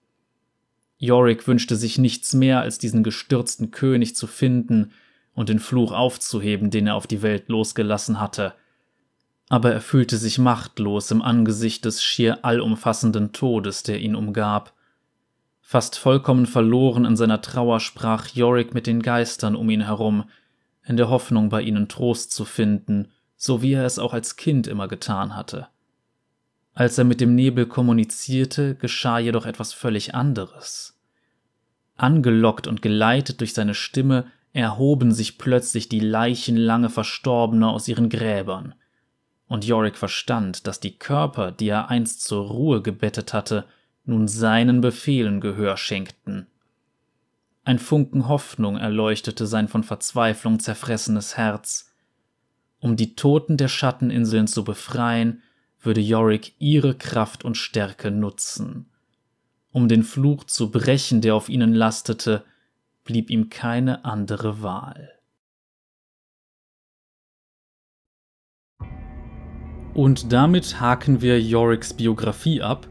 Yorick 0.98 1.48
wünschte 1.48 1.76
sich 1.76 2.00
nichts 2.00 2.34
mehr, 2.34 2.62
als 2.62 2.80
diesen 2.80 3.04
gestürzten 3.04 3.70
König 3.70 4.16
zu 4.16 4.26
finden 4.26 4.92
und 5.36 5.50
den 5.50 5.60
Fluch 5.60 5.92
aufzuheben, 5.92 6.72
den 6.72 6.88
er 6.88 6.96
auf 6.96 7.06
die 7.06 7.22
Welt 7.22 7.48
losgelassen 7.50 8.20
hatte– 8.20 8.54
aber 9.50 9.72
er 9.72 9.82
fühlte 9.82 10.18
sich 10.18 10.40
machtlos 10.40 11.12
im 11.12 11.22
Angesicht 11.22 11.86
des 11.86 12.04
schier 12.04 12.44
allumfassenden 12.44 13.32
Todes, 13.32 13.84
der 13.84 14.00
ihn 14.00 14.16
umgab. 14.16 14.74
Fast 15.68 15.98
vollkommen 15.98 16.46
verloren 16.46 17.06
in 17.06 17.16
seiner 17.16 17.42
Trauer 17.42 17.80
sprach 17.80 18.28
Yorick 18.28 18.76
mit 18.76 18.86
den 18.86 19.02
Geistern 19.02 19.56
um 19.56 19.68
ihn 19.72 19.82
herum, 19.82 20.26
in 20.84 20.96
der 20.96 21.10
Hoffnung, 21.10 21.50
bei 21.50 21.64
ihnen 21.64 21.88
Trost 21.88 22.32
zu 22.32 22.46
finden, 22.46 23.08
so 23.36 23.64
wie 23.64 23.74
er 23.74 23.84
es 23.84 23.98
auch 23.98 24.14
als 24.14 24.36
Kind 24.36 24.68
immer 24.68 24.88
getan 24.88 25.36
hatte. 25.36 25.68
Als 26.76 27.00
er 27.00 27.04
mit 27.04 27.20
dem 27.20 27.34
Nebel 27.34 27.66
kommunizierte, 27.66 28.76
geschah 28.76 29.18
jedoch 29.18 29.48
etwas 29.48 29.74
völlig 29.74 30.14
anderes. 30.14 31.02
Angelockt 31.96 32.68
und 32.68 32.84
geleitet 32.84 33.40
durch 33.40 33.56
seine 33.56 33.74
Stimme 33.74 34.28
erhoben 34.54 35.12
sich 35.12 35.40
plötzlich 35.40 35.90
die 35.90 36.00
Leichen 36.00 36.58
lange 36.58 36.92
Verstorbener 36.92 37.72
aus 37.72 37.88
ihren 37.88 38.10
Gräbern 38.10 38.76
und 39.48 39.66
Yorick 39.66 39.98
verstand, 39.98 40.68
dass 40.68 40.80
die 40.80 40.98
Körper, 40.98 41.52
die 41.52 41.70
er 41.70 41.90
einst 41.90 42.24
zur 42.24 42.48
Ruhe 42.48 42.82
gebettet 42.82 43.34
hatte, 43.34 43.66
nun 44.06 44.28
seinen 44.28 44.82
Befehlen 44.82 45.42
Gehör 45.42 45.78
schenkten. 45.78 46.48
Ein 47.64 47.80
Funken 47.80 48.28
Hoffnung 48.28 48.78
erleuchtete 48.78 49.48
sein 49.48 49.68
von 49.68 49.84
Verzweiflung 49.84 50.60
zerfressenes 50.60 51.36
Herz. 51.36 51.92
Um 52.80 52.96
die 52.96 53.16
Toten 53.16 53.58
der 53.58 53.68
Schatteninseln 53.68 54.48
zu 54.48 54.64
befreien, 54.64 55.42
würde 55.82 56.02
Yorick 56.02 56.54
ihre 56.60 56.96
Kraft 56.96 57.44
und 57.44 57.56
Stärke 57.56 58.12
nutzen. 58.12 58.88
Um 59.72 59.88
den 59.88 60.04
Fluch 60.04 60.44
zu 60.46 60.72
brechen, 60.72 61.22
der 61.22 61.36
auf 61.36 61.50
ihnen 61.50 61.74
lastete, 61.74 62.46
blieb 63.04 63.30
ihm 63.30 63.50
keine 63.50 64.06
andere 64.06 64.62
Wahl. 64.62 65.12
Und 69.94 70.34
damit 70.34 70.82
haken 70.82 71.22
wir 71.22 71.42
Yoricks 71.42 71.94
Biografie 71.94 72.62
ab, 72.62 72.88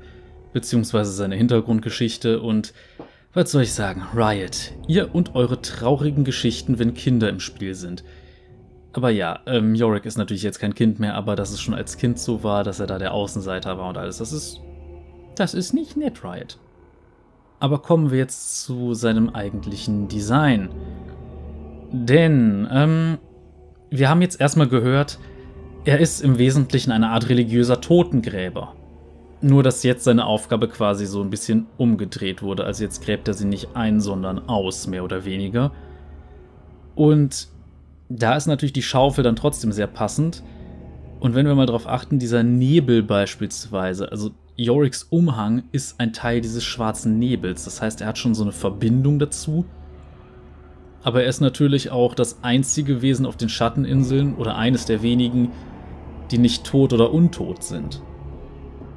beziehungsweise 0.55 1.13
seine 1.13 1.35
Hintergrundgeschichte 1.35 2.41
und 2.41 2.73
was 3.35 3.51
soll 3.51 3.63
ich 3.63 3.75
sagen, 3.75 4.05
Riot, 4.15 4.73
ihr 4.87 5.13
und 5.13 5.35
eure 5.35 5.61
traurigen 5.61 6.23
Geschichten, 6.25 6.79
wenn 6.79 6.95
Kinder 6.95 7.29
im 7.29 7.41
Spiel 7.41 7.75
sind. 7.75 8.05
Aber 8.93 9.11
ja, 9.11 9.41
ähm, 9.47 9.75
Yorick 9.75 10.07
ist 10.07 10.17
natürlich 10.17 10.45
jetzt 10.45 10.61
kein 10.61 10.77
Kind 10.77 11.01
mehr, 11.01 11.17
aber 11.17 11.35
dass 11.35 11.51
es 11.51 11.61
schon 11.61 11.75
als 11.75 11.99
Kind 11.99 12.21
so 12.21 12.45
war, 12.45 12.63
dass 12.63 12.79
er 12.79 12.87
da 12.87 12.99
der 12.99 13.13
Außenseiter 13.13 13.77
war 13.77 13.89
und 13.89 13.99
alles, 13.99 14.19
das 14.19 14.33
ist. 14.33 14.61
Das 15.35 15.53
ist 15.53 15.75
nicht 15.75 15.97
nett, 15.97 16.23
Riot. 16.23 16.59
Aber 17.59 17.83
kommen 17.83 18.13
wir 18.13 18.19
jetzt 18.19 18.63
zu 18.63 18.95
seinem 18.95 19.31
eigentlichen 19.31 20.07
Design. 20.07 20.69
Denn, 21.91 22.69
ähm, 22.71 23.19
wir 23.91 24.09
haben 24.09 24.23
jetzt 24.23 24.41
erstmal 24.41 24.69
gehört, 24.69 25.19
er 25.85 25.99
ist 25.99 26.21
im 26.21 26.39
Wesentlichen 26.39 26.93
eine 26.93 27.09
Art 27.09 27.29
religiöser 27.29 27.81
Totengräber. 27.81 28.77
Nur 29.45 29.63
dass 29.63 29.83
jetzt 29.83 30.05
seine 30.05 30.25
Aufgabe 30.25 30.69
quasi 30.69 31.05
so 31.05 31.21
ein 31.21 31.29
bisschen 31.29 31.67
umgedreht 31.77 32.41
wurde. 32.43 32.65
Also 32.65 32.83
jetzt 32.83 33.05
gräbt 33.05 33.29
er 33.29 33.35
sie 33.35 33.45
nicht 33.45 33.77
ein, 33.77 34.01
sondern 34.01 34.49
aus, 34.49 34.87
mehr 34.87 35.05
oder 35.05 35.27
weniger. 35.27 35.71
Und 36.95 37.49
da 38.09 38.37
ist 38.37 38.47
natürlich 38.47 38.73
die 38.73 38.81
Schaufel 38.81 39.23
dann 39.23 39.37
trotzdem 39.37 39.71
sehr 39.71 39.87
passend. 39.87 40.43
Und 41.21 41.35
wenn 41.35 41.45
wir 41.45 41.55
mal 41.55 41.67
darauf 41.67 41.87
achten, 41.87 42.19
dieser 42.19 42.43
Nebel 42.43 43.03
beispielsweise, 43.03 44.11
also 44.11 44.31
Yoricks 44.57 45.03
Umhang 45.11 45.65
ist 45.73 46.01
ein 46.01 46.15
Teil 46.15 46.41
dieses 46.41 46.65
schwarzen 46.65 47.19
Nebels. 47.19 47.65
Das 47.65 47.83
heißt, 47.83 48.01
er 48.01 48.07
hat 48.07 48.17
schon 48.17 48.35
so 48.35 48.45
eine 48.45 48.53
Verbindung 48.53 49.19
dazu. 49.19 49.67
Aber 51.03 51.23
er 51.23 51.29
ist 51.29 51.43
natürlich 51.43 51.91
auch 51.91 52.15
das 52.15 52.39
einzige 52.43 53.03
Wesen 53.03 53.27
auf 53.27 53.37
den 53.37 53.51
Schatteninseln 53.51 54.37
oder 54.37 54.57
eines 54.57 54.87
der 54.87 55.03
wenigen, 55.03 55.53
die 56.31 56.39
nicht 56.39 56.65
tot 56.65 56.95
oder 56.95 57.13
untot 57.13 57.63
sind. 57.63 58.01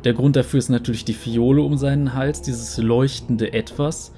Der 0.04 0.13
Grund 0.13 0.36
dafür 0.36 0.60
ist 0.60 0.70
natürlich 0.70 1.06
die 1.06 1.13
Fiole 1.13 1.62
um 1.62 1.77
seinen 1.77 2.13
Hals, 2.13 2.42
dieses 2.42 2.77
leuchtende 2.77 3.54
Etwas, 3.54 4.13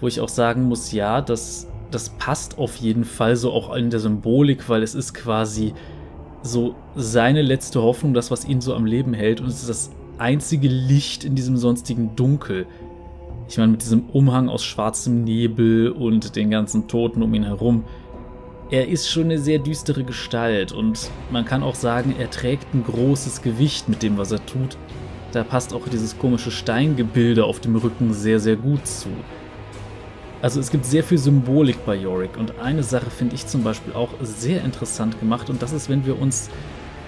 wo 0.00 0.08
ich 0.08 0.20
auch 0.20 0.28
sagen 0.28 0.64
muss, 0.64 0.92
ja, 0.92 1.20
das, 1.20 1.68
das 1.90 2.10
passt 2.10 2.58
auf 2.58 2.76
jeden 2.76 3.04
Fall 3.04 3.36
so 3.36 3.52
auch 3.52 3.74
in 3.74 3.90
der 3.90 4.00
Symbolik, 4.00 4.68
weil 4.68 4.82
es 4.82 4.94
ist 4.94 5.14
quasi 5.14 5.74
so 6.42 6.74
seine 6.94 7.42
letzte 7.42 7.82
Hoffnung, 7.82 8.14
das, 8.14 8.30
was 8.30 8.44
ihn 8.44 8.60
so 8.60 8.74
am 8.74 8.86
Leben 8.86 9.14
hält 9.14 9.40
und 9.40 9.48
es 9.48 9.60
ist 9.60 9.68
das 9.68 9.90
einzige 10.18 10.68
Licht 10.68 11.24
in 11.24 11.34
diesem 11.34 11.56
sonstigen 11.56 12.16
Dunkel. 12.16 12.66
Ich 13.48 13.58
meine, 13.58 13.72
mit 13.72 13.82
diesem 13.82 14.08
Umhang 14.10 14.48
aus 14.48 14.64
schwarzem 14.64 15.24
Nebel 15.24 15.90
und 15.90 16.36
den 16.36 16.50
ganzen 16.50 16.88
Toten 16.88 17.22
um 17.22 17.34
ihn 17.34 17.44
herum, 17.44 17.84
er 18.74 18.88
ist 18.88 19.08
schon 19.08 19.26
eine 19.26 19.38
sehr 19.38 19.60
düstere 19.60 20.02
Gestalt 20.02 20.72
und 20.72 21.08
man 21.30 21.44
kann 21.44 21.62
auch 21.62 21.76
sagen, 21.76 22.12
er 22.18 22.28
trägt 22.28 22.74
ein 22.74 22.82
großes 22.82 23.40
Gewicht 23.40 23.88
mit 23.88 24.02
dem, 24.02 24.18
was 24.18 24.32
er 24.32 24.44
tut. 24.44 24.76
Da 25.30 25.44
passt 25.44 25.72
auch 25.72 25.86
dieses 25.86 26.18
komische 26.18 26.50
Steingebilde 26.50 27.44
auf 27.44 27.60
dem 27.60 27.76
Rücken 27.76 28.12
sehr, 28.12 28.40
sehr 28.40 28.56
gut 28.56 28.84
zu. 28.84 29.10
Also 30.42 30.58
es 30.58 30.72
gibt 30.72 30.86
sehr 30.86 31.04
viel 31.04 31.18
Symbolik 31.18 31.86
bei 31.86 31.94
Yorick 31.94 32.36
und 32.36 32.58
eine 32.58 32.82
Sache 32.82 33.10
finde 33.10 33.36
ich 33.36 33.46
zum 33.46 33.62
Beispiel 33.62 33.92
auch 33.92 34.10
sehr 34.20 34.64
interessant 34.64 35.20
gemacht 35.20 35.50
und 35.50 35.62
das 35.62 35.72
ist, 35.72 35.88
wenn 35.88 36.04
wir 36.04 36.20
uns 36.20 36.50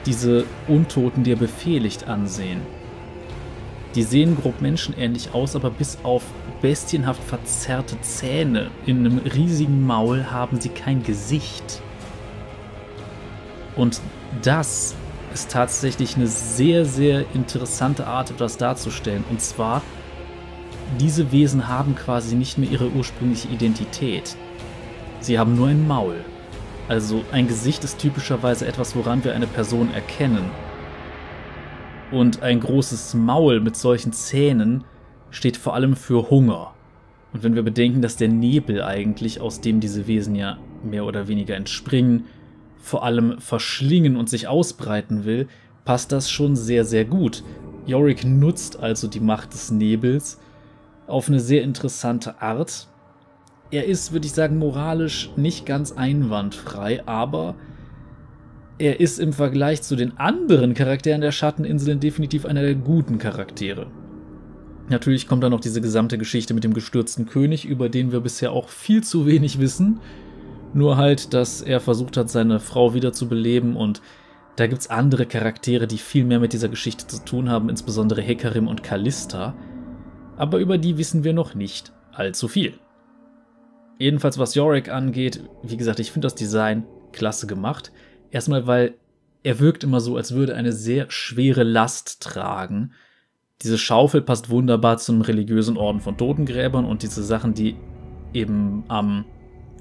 diese 0.06 0.44
Untoten, 0.68 1.25
die 1.25 1.32
er 1.32 1.37
befehligt, 1.37 2.06
ansehen. 2.06 2.61
Die 3.97 4.03
sehen 4.03 4.37
grob 4.37 4.61
menschenähnlich 4.61 5.33
aus, 5.33 5.57
aber 5.57 5.71
bis 5.71 5.97
auf 6.03 6.23
bestienhaft 6.61 7.23
verzerrte 7.25 7.99
Zähne 8.03 8.71
in 8.85 8.99
einem 8.99 9.19
riesigen 9.19 9.87
Maul 9.87 10.26
haben 10.31 10.61
sie 10.61 10.69
kein 10.69 11.03
Gesicht. 11.03 11.81
Und 13.75 14.03
das 14.43 14.95
ist 15.33 15.50
tatsächlich 15.50 16.17
eine 16.17 16.26
sehr, 16.26 16.85
sehr 16.85 17.25
interessante 17.35 18.07
Art, 18.07 18.31
etwas 18.31 18.59
darzustellen. 18.59 19.25
Und 19.31 19.41
zwar, 19.41 19.81
diese 21.00 21.33
Wesen 21.33 21.67
haben 21.67 21.95
quasi 21.95 22.37
nicht 22.37 22.59
mehr 22.59 22.71
ihre 22.71 22.91
ursprüngliche 22.91 23.49
Identität. 23.49 24.37
Sie 25.21 25.38
haben 25.38 25.57
nur 25.57 25.69
ein 25.69 25.87
Maul. 25.88 26.23
Also 26.88 27.25
ein 27.33 27.49
Gesicht 27.49 27.83
ist 27.83 27.99
typischerweise 27.99 28.67
etwas, 28.67 28.95
woran 28.95 29.25
wir 29.25 29.35
eine 29.35 29.47
Person 29.47 29.93
erkennen. 29.95 30.50
Und 32.13 32.43
ein 32.43 32.61
großes 32.61 33.15
Maul 33.15 33.61
mit 33.61 33.77
solchen 33.77 34.13
Zähnen 34.13 34.85
steht 35.31 35.57
vor 35.57 35.75
allem 35.75 35.97
für 35.97 36.31
Hunger. 36.31 36.73
Und 37.33 37.43
wenn 37.43 37.55
wir 37.55 37.63
bedenken, 37.63 38.01
dass 38.01 38.17
der 38.17 38.29
Nebel 38.29 38.83
eigentlich, 38.83 39.41
aus 39.41 39.61
dem 39.61 39.81
diese 39.81 40.07
Wesen 40.07 40.35
ja 40.35 40.59
mehr 40.85 41.05
oder 41.05 41.29
weniger 41.29 41.57
entspringen, 41.57 42.27
vor 42.79 43.05
allem 43.05 43.41
verschlingen 43.41 44.17
und 44.17 44.29
sich 44.29 44.47
ausbreiten 44.47 45.25
will, 45.25 45.49
passt 45.85 46.13
das 46.13 46.31
schon 46.31 46.55
sehr, 46.55 46.85
sehr 46.85 47.05
gut. 47.05 47.43
Yorick 47.87 48.25
nutzt 48.25 48.79
also 48.79 49.09
die 49.09 49.21
Macht 49.21 49.53
des 49.53 49.71
Nebels 49.71 50.41
auf 51.07 51.29
eine 51.29 51.41
sehr 51.41 51.63
interessante 51.63 52.41
Art. 52.41 52.89
Er 53.71 53.85
ist, 53.87 54.13
würde 54.13 54.27
ich 54.27 54.33
sagen, 54.33 54.59
moralisch 54.59 55.31
nicht 55.37 55.67
ganz 55.67 55.93
einwandfrei, 55.93 57.03
aber 57.07 57.57
er 58.78 59.00
ist 59.00 59.18
im 59.18 59.33
Vergleich 59.33 59.83
zu 59.83 59.97
den 59.97 60.18
anderen 60.18 60.75
Charakteren 60.75 61.21
der 61.21 61.33
Schatteninseln 61.33 62.00
definitiv 62.00 62.45
einer 62.45 62.62
der 62.62 62.75
guten 62.75 63.18
Charaktere. 63.18 63.87
Natürlich 64.88 65.26
kommt 65.26 65.42
dann 65.42 65.50
noch 65.50 65.61
diese 65.61 65.80
gesamte 65.80 66.18
Geschichte 66.18 66.54
mit 66.54 66.62
dem 66.62 66.75
gestürzten 66.75 67.26
König, 67.26 67.64
über 67.64 67.88
den 67.88 68.12
wir 68.12 68.21
bisher 68.21 68.52
auch 68.52 68.68
viel 68.68 69.02
zu 69.02 69.26
wenig 69.26 69.59
wissen. 69.59 70.00
Nur 70.75 70.97
halt, 70.97 71.33
dass 71.35 71.62
er 71.62 71.80
versucht 71.80 72.16
hat, 72.16 72.30
seine 72.30 72.61
Frau 72.61 72.95
wiederzubeleben 72.95 73.76
und 73.76 74.02
da 74.56 74.66
gibt 74.66 74.83
es 74.83 74.90
andere 74.90 75.26
Charaktere, 75.26 75.87
die 75.87 75.99
viel 75.99 76.25
mehr 76.25 76.40
mit 76.40 76.52
dieser 76.52 76.68
Geschichte 76.68 77.06
zu 77.06 77.25
tun 77.25 77.50
haben, 77.50 77.68
insbesondere 77.68 78.23
Hekarim 78.23 78.68
und 78.68 78.83
Callista. 78.83 79.54
Aber 80.37 80.59
über 80.59 80.78
die 80.78 80.99
wissen 80.99 81.25
wir 81.25 81.33
noch 81.33 81.54
nicht 81.54 81.92
allzu 82.12 82.49
viel. 82.49 82.75
Jedenfalls 83.99 84.38
was 84.38 84.54
Yorick 84.54 84.90
angeht, 84.90 85.42
wie 85.62 85.76
gesagt, 85.76 86.00
ich 86.00 86.12
finde 86.12 86.26
das 86.26 86.35
Design 86.35 86.85
klasse 87.12 87.47
gemacht. 87.47 87.92
Erstmal, 88.30 88.66
weil 88.66 88.95
er 89.42 89.61
wirkt 89.61 89.85
immer 89.85 90.00
so, 90.00 90.16
als 90.16 90.35
würde 90.35 90.56
eine 90.56 90.73
sehr 90.73 91.06
schwere 91.09 91.62
Last 91.62 92.21
tragen. 92.21 92.92
Diese 93.62 93.78
Schaufel 93.78 94.21
passt 94.21 94.50
wunderbar 94.50 94.99
zum 94.99 95.21
religiösen 95.21 95.76
Orden 95.76 96.00
von 96.00 96.18
Totengräbern 96.18 96.85
und 96.85 97.02
diese 97.02 97.23
Sachen, 97.23 97.54
die 97.54 97.76
eben 98.35 98.85
am, 98.88 99.25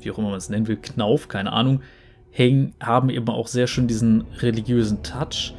wie 0.01 0.11
auch 0.11 0.17
immer 0.17 0.29
man 0.29 0.37
es 0.37 0.49
nennen 0.49 0.67
will, 0.67 0.77
Knauf, 0.77 1.27
keine 1.27 1.51
Ahnung, 1.51 1.81
hängen, 2.29 2.75
haben 2.79 3.09
eben 3.09 3.27
auch 3.29 3.47
sehr 3.47 3.67
schön 3.67 3.87
diesen 3.87 4.25
religiösen 4.39 5.01
Touch. 5.03 5.55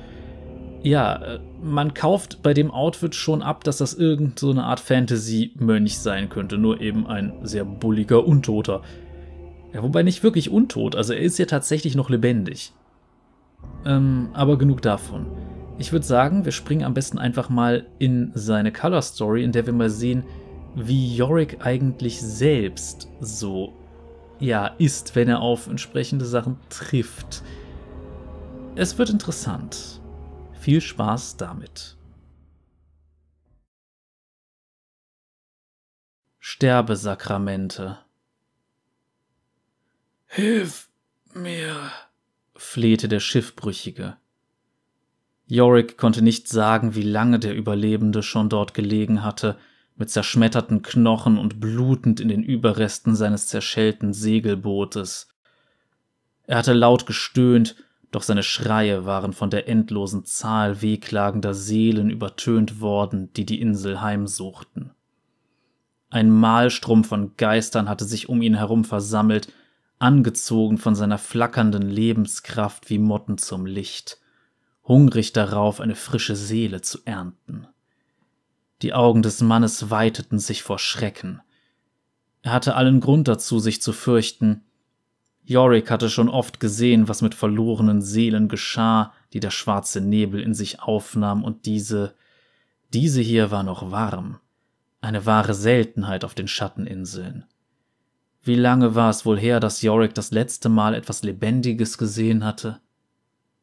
ja, 0.83 1.16
äh, 1.16 1.40
man 1.61 1.93
kauft 1.95 2.43
bei 2.43 2.55
dem 2.55 2.71
Outfit 2.71 3.14
schon 3.14 3.43
ab, 3.43 3.64
dass 3.64 3.78
das 3.78 3.93
irgend 3.95 4.38
so 4.38 4.52
Art 4.52 4.78
Fantasy-Mönch 4.78 5.99
sein 5.99 6.28
könnte, 6.28 6.59
nur 6.59 6.81
eben 6.81 7.07
ein 7.07 7.33
sehr 7.43 7.64
bulliger 7.64 8.25
Untoter. 8.25 8.83
Ja, 9.76 9.83
wobei 9.83 10.02
nicht 10.02 10.23
wirklich 10.23 10.49
untot, 10.49 10.97
also 10.97 11.12
er 11.12 11.21
ist 11.21 11.37
ja 11.37 11.45
tatsächlich 11.45 11.97
noch 11.97 12.09
lebendig. 12.09 12.73
Ähm, 13.85 14.30
aber 14.33 14.56
genug 14.56 14.80
davon. 14.80 15.26
Ich 15.76 15.92
würde 15.92 16.06
sagen, 16.06 16.47
wir 16.47 16.52
springen 16.52 16.83
am 16.83 16.95
besten 16.95 17.18
einfach 17.18 17.50
mal 17.50 17.87
in 17.99 18.33
seine 18.33 18.73
Color 18.73 19.02
Story, 19.02 19.45
in 19.45 19.52
der 19.52 19.66
wir 19.66 19.75
mal 19.75 19.90
sehen, 19.90 20.25
wie 20.76 21.14
Yorick 21.14 21.59
eigentlich 21.61 22.23
selbst 22.23 23.11
so, 23.21 23.75
ja, 24.40 24.68
ist, 24.78 25.14
wenn 25.14 25.28
er 25.28 25.42
auf 25.42 25.66
entsprechende 25.66 26.25
Sachen 26.25 26.56
trifft. 26.71 27.42
Es 28.76 28.97
wird 28.97 29.11
interessant. 29.11 30.00
Viel 30.54 30.80
Spaß 30.80 31.37
damit. 31.37 31.99
Sterbesakramente. 36.38 38.06
Hilf 40.37 40.90
mir, 41.33 41.90
flehte 42.55 43.09
der 43.09 43.21
Schiffbrüchige. 43.21 44.19
Yorick 45.47 45.97
konnte 45.97 46.21
nicht 46.21 46.47
sagen, 46.47 46.95
wie 46.95 47.00
lange 47.00 47.38
der 47.38 47.55
Überlebende 47.55 48.23
schon 48.23 48.50
dort 48.50 48.75
gelegen 48.75 49.23
hatte, 49.23 49.57
mit 49.95 50.11
zerschmetterten 50.11 50.83
Knochen 50.83 51.38
und 51.38 51.59
blutend 51.59 52.21
in 52.21 52.28
den 52.28 52.43
Überresten 52.43 53.16
seines 53.16 53.47
zerschellten 53.47 54.12
Segelbootes. 54.12 55.28
Er 56.47 56.59
hatte 56.59 56.75
laut 56.75 57.07
gestöhnt 57.07 57.75
doch 58.11 58.23
seine 58.23 58.43
Schreie 58.43 59.07
waren 59.07 59.33
von 59.33 59.49
der 59.49 59.71
endlosen 59.71 60.26
Zahl 60.26 60.83
wehklagender 60.83 61.55
Seelen 61.55 62.11
übertönt 62.11 62.83
worden, 62.83 63.33
die 63.33 63.47
die 63.47 63.62
Insel 63.62 64.02
heimsuchten. 64.02 64.90
Ein 66.11 66.31
Mahlstrom 66.31 67.05
von 67.05 67.38
Geistern 67.38 67.88
hatte 67.88 68.05
sich 68.05 68.28
um 68.28 68.43
ihn 68.43 68.55
herum 68.55 68.85
versammelt, 68.85 69.50
angezogen 69.99 70.79
von 70.79 70.95
seiner 70.95 71.19
flackernden 71.19 71.88
Lebenskraft 71.88 72.91
wie 72.91 72.99
Motten 72.99 73.38
zum 73.38 73.67
Licht, 73.67 74.19
hungrig 74.85 75.33
darauf, 75.33 75.81
eine 75.81 75.95
frische 75.95 76.37
Seele 76.37 76.81
zu 76.81 76.99
ernten. 77.05 77.67
Die 78.83 78.93
Augen 78.93 79.23
des 79.23 79.41
Mannes 79.41 79.91
weiteten 79.91 80.38
sich 80.38 80.62
vor 80.62 80.79
Schrecken. 80.79 81.41
Er 82.43 82.53
hatte 82.53 82.75
allen 82.75 83.00
Grund 83.00 83.26
dazu, 83.26 83.59
sich 83.59 83.81
zu 83.81 83.93
fürchten, 83.93 84.62
Yorick 85.47 85.93
hatte 85.93 86.11
schon 86.11 86.29
oft 86.29 86.59
gesehen, 86.59 87.07
was 87.09 87.23
mit 87.23 87.35
verlorenen 87.35 88.03
Seelen 88.03 88.49
geschah, 88.49 89.12
die 89.33 89.38
der 89.38 89.50
schwarze 89.50 90.00
Nebel 90.00 90.41
in 90.41 90.55
sich 90.55 90.81
aufnahm, 90.81 91.45
und 91.45 91.67
diese, 91.67 92.15
diese 92.93 93.21
hier 93.21 93.53
war 93.53 93.62
noch 93.62 93.93
warm. 93.93 94.41
Eine 95.00 95.25
wahre 95.25 95.55
Seltenheit 95.55 96.25
auf 96.25 96.35
den 96.35 96.49
Schatteninseln. 96.49 97.45
Wie 98.47 98.55
lange 98.55 98.95
war 98.95 99.11
es 99.11 99.26
wohl 99.26 99.38
her, 99.38 99.61
dass 99.61 99.83
Yorick 99.83 100.15
das 100.15 100.31
letzte 100.31 100.69
Mal 100.69 100.95
etwas 100.95 101.23
Lebendiges 101.23 101.99
gesehen 101.99 102.45
hatte? 102.45 102.81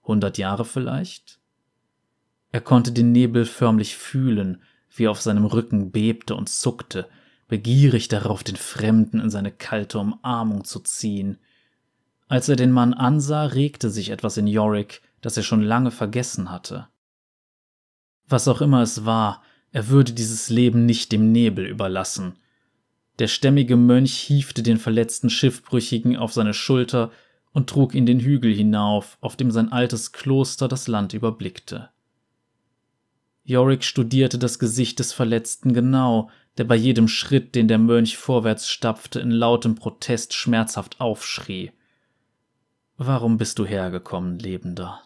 Hundert 0.03 0.37
Jahre 0.37 0.65
vielleicht? 0.65 1.39
Er 2.51 2.61
konnte 2.61 2.91
den 2.91 3.11
Nebel 3.11 3.45
förmlich 3.45 3.97
fühlen, 3.97 4.61
wie 4.95 5.05
er 5.05 5.11
auf 5.11 5.21
seinem 5.21 5.45
Rücken 5.45 5.91
bebte 5.91 6.35
und 6.35 6.49
zuckte, 6.49 7.07
begierig 7.47 8.09
darauf, 8.09 8.43
den 8.43 8.57
Fremden 8.57 9.19
in 9.19 9.31
seine 9.31 9.51
kalte 9.51 9.97
Umarmung 9.97 10.63
zu 10.65 10.79
ziehen– 10.79 11.39
als 12.33 12.49
er 12.49 12.55
den 12.55 12.71
Mann 12.71 12.95
ansah, 12.95 13.45
regte 13.45 13.91
sich 13.91 14.09
etwas 14.09 14.37
in 14.37 14.47
Yorick, 14.47 15.03
das 15.21 15.37
er 15.37 15.43
schon 15.43 15.61
lange 15.61 15.91
vergessen 15.91 16.49
hatte. 16.49 16.87
Was 18.27 18.47
auch 18.47 18.59
immer 18.59 18.81
es 18.81 19.05
war, 19.05 19.43
er 19.71 19.89
würde 19.89 20.13
dieses 20.13 20.49
Leben 20.49 20.87
nicht 20.87 21.11
dem 21.11 21.31
Nebel 21.31 21.67
überlassen. 21.67 22.39
Der 23.19 23.27
stämmige 23.27 23.75
Mönch 23.75 24.13
hiefte 24.13 24.63
den 24.63 24.77
verletzten 24.77 25.29
Schiffbrüchigen 25.29 26.17
auf 26.17 26.33
seine 26.33 26.53
Schulter 26.53 27.11
und 27.51 27.69
trug 27.69 27.93
ihn 27.93 28.05
den 28.05 28.19
Hügel 28.19 28.53
hinauf, 28.53 29.17
auf 29.21 29.35
dem 29.35 29.51
sein 29.51 29.71
altes 29.71 30.11
Kloster 30.11 30.67
das 30.67 30.87
Land 30.87 31.13
überblickte. 31.13 31.89
Yorick 33.45 33.83
studierte 33.83 34.39
das 34.39 34.57
Gesicht 34.57 34.99
des 34.99 35.13
Verletzten 35.13 35.73
genau, 35.73 36.29
der 36.57 36.63
bei 36.63 36.75
jedem 36.75 37.07
Schritt, 37.07 37.55
den 37.55 37.67
der 37.67 37.77
Mönch 37.77 38.17
vorwärts 38.17 38.69
stapfte, 38.69 39.19
in 39.19 39.31
lautem 39.31 39.75
Protest 39.75 40.33
schmerzhaft 40.33 41.01
aufschrie. 41.01 41.71
Warum 42.97 43.37
bist 43.37 43.59
du 43.59 43.65
hergekommen, 43.65 44.39
Lebender? 44.39 45.01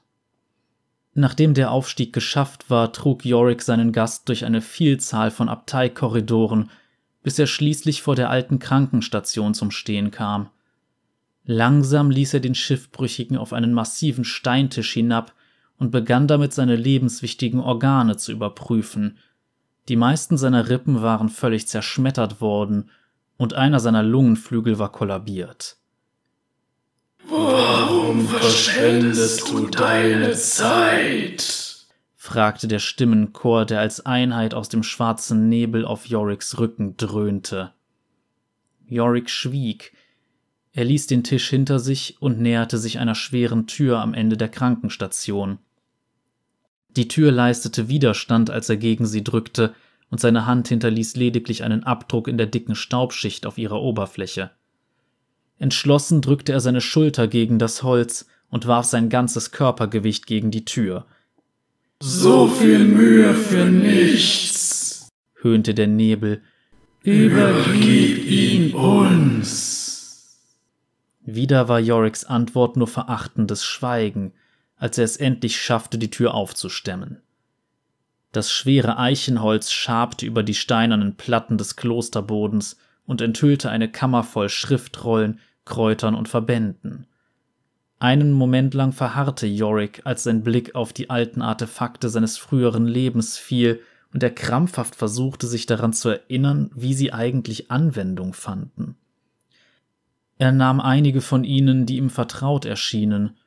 Nachdem 1.13 1.55
der 1.55 1.71
Aufstieg 1.71 2.13
geschafft 2.13 2.69
war, 2.69 2.93
trug 2.93 3.25
Yorick 3.25 3.63
seinen 3.63 3.91
Gast 3.91 4.29
durch 4.29 4.45
eine 4.45 4.61
Vielzahl 4.61 5.31
von 5.31 5.49
Abteikorridoren, 5.49 6.69
bis 7.27 7.39
er 7.39 7.47
schließlich 7.47 8.03
vor 8.03 8.15
der 8.15 8.29
alten 8.29 8.57
Krankenstation 8.57 9.53
zum 9.53 9.69
Stehen 9.69 10.11
kam. 10.11 10.49
Langsam 11.43 12.09
ließ 12.09 12.35
er 12.35 12.39
den 12.39 12.55
Schiffbrüchigen 12.55 13.35
auf 13.35 13.51
einen 13.51 13.73
massiven 13.73 14.23
Steintisch 14.23 14.93
hinab 14.93 15.33
und 15.77 15.91
begann 15.91 16.29
damit 16.29 16.53
seine 16.53 16.77
lebenswichtigen 16.77 17.59
Organe 17.59 18.15
zu 18.15 18.31
überprüfen. 18.31 19.17
Die 19.89 19.97
meisten 19.97 20.37
seiner 20.37 20.69
Rippen 20.69 21.01
waren 21.01 21.27
völlig 21.27 21.67
zerschmettert 21.67 22.39
worden, 22.39 22.91
und 23.35 23.55
einer 23.55 23.81
seiner 23.81 24.03
Lungenflügel 24.03 24.79
war 24.79 24.93
kollabiert. 24.93 25.75
Warum 27.27 28.25
verschwendest 28.25 29.51
du 29.51 29.67
deine 29.67 30.31
Zeit? 30.31 31.66
Fragte 32.27 32.67
der 32.67 32.79
Stimmenchor, 32.79 33.65
der 33.65 33.79
als 33.79 34.05
Einheit 34.05 34.53
aus 34.53 34.67
dem 34.67 34.83
schwarzen 34.83 35.47
Nebel 35.47 35.85
auf 35.85 36.07
Yoricks 36.07 36.59
Rücken 36.59 36.97
dröhnte. 36.97 37.71
Yorick 38.85 39.29
schwieg. 39.29 39.93
Er 40.73 40.83
ließ 40.83 41.07
den 41.07 41.23
Tisch 41.23 41.49
hinter 41.49 41.79
sich 41.79 42.17
und 42.19 42.41
näherte 42.41 42.79
sich 42.79 42.99
einer 42.99 43.15
schweren 43.15 43.65
Tür 43.65 43.99
am 43.99 44.13
Ende 44.13 44.35
der 44.35 44.49
Krankenstation. 44.49 45.59
Die 46.97 47.07
Tür 47.07 47.31
leistete 47.31 47.87
Widerstand, 47.87 48.49
als 48.49 48.67
er 48.67 48.75
gegen 48.75 49.05
sie 49.05 49.23
drückte, 49.23 49.73
und 50.09 50.19
seine 50.19 50.45
Hand 50.45 50.67
hinterließ 50.67 51.15
lediglich 51.15 51.63
einen 51.63 51.85
Abdruck 51.85 52.27
in 52.27 52.37
der 52.37 52.47
dicken 52.47 52.75
Staubschicht 52.75 53.45
auf 53.45 53.57
ihrer 53.57 53.81
Oberfläche. 53.81 54.51
Entschlossen 55.59 56.21
drückte 56.21 56.51
er 56.51 56.59
seine 56.59 56.81
Schulter 56.81 57.29
gegen 57.29 57.57
das 57.57 57.83
Holz 57.83 58.27
und 58.49 58.67
warf 58.67 58.85
sein 58.85 59.07
ganzes 59.07 59.51
Körpergewicht 59.51 60.27
gegen 60.27 60.51
die 60.51 60.65
Tür. 60.65 61.05
So 61.99 62.47
viel 62.47 62.85
Mühe 62.85 63.33
für 63.33 63.65
nichts, 63.65 65.09
höhnte 65.41 65.73
der 65.73 65.87
Nebel. 65.87 66.43
Übergib 67.01 68.23
ihn 68.23 68.75
uns. 68.75 70.37
Wieder 71.21 71.67
war 71.67 71.79
Yoricks 71.79 72.23
Antwort 72.23 72.77
nur 72.77 72.87
verachtendes 72.87 73.65
Schweigen, 73.65 74.33
als 74.75 74.99
er 74.99 75.05
es 75.05 75.17
endlich 75.17 75.59
schaffte, 75.59 75.97
die 75.97 76.11
Tür 76.11 76.35
aufzustemmen. 76.35 77.21
Das 78.31 78.51
schwere 78.51 78.99
Eichenholz 78.99 79.71
schabte 79.71 80.27
über 80.27 80.43
die 80.43 80.53
steinernen 80.53 81.15
Platten 81.15 81.57
des 81.57 81.77
Klosterbodens 81.77 82.77
und 83.07 83.21
enthüllte 83.21 83.71
eine 83.71 83.89
Kammer 83.89 84.23
voll 84.23 84.49
Schriftrollen, 84.49 85.39
Kräutern 85.65 86.13
und 86.13 86.29
Verbänden. 86.29 87.07
Einen 87.99 88.31
Moment 88.31 88.73
lang 88.73 88.91
verharrte 88.91 89.47
Yorick, 89.47 90.01
als 90.03 90.23
sein 90.23 90.43
Blick 90.43 90.75
auf 90.75 90.93
die 90.93 91.09
alten 91.09 91.41
Artefakte 91.41 92.09
seines 92.09 92.37
früheren 92.37 92.85
Lebens 92.85 93.37
fiel 93.37 93.81
und 94.13 94.21
er 94.21 94.29
krampfhaft 94.29 94.95
versuchte, 94.95 95.47
sich 95.47 95.65
daran 95.65 95.93
zu 95.93 96.09
erinnern, 96.09 96.71
wie 96.75 96.93
sie 96.93 97.11
eigentlich 97.11 97.71
Anwendung 97.71 98.33
fanden. 98.33 98.95
Er 100.37 100.51
nahm 100.51 100.79
einige 100.79 101.21
von 101.21 101.43
ihnen, 101.43 101.85
die 101.85 101.97
ihm 101.97 102.09
vertraut 102.09 102.65
erschienen, 102.65 103.37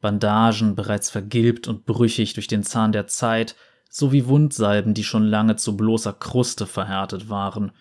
Bandagen 0.00 0.76
bereits 0.76 1.10
vergilbt 1.10 1.66
und 1.66 1.84
brüchig 1.86 2.34
durch 2.34 2.46
den 2.46 2.62
Zahn 2.62 2.92
der 2.92 3.08
Zeit, 3.08 3.56
sowie 3.90 4.26
Wundsalben, 4.26 4.94
die 4.94 5.04
schon 5.04 5.24
lange 5.24 5.56
zu 5.56 5.76
bloßer 5.76 6.12
Kruste 6.12 6.66
verhärtet 6.66 7.28
waren, 7.28 7.72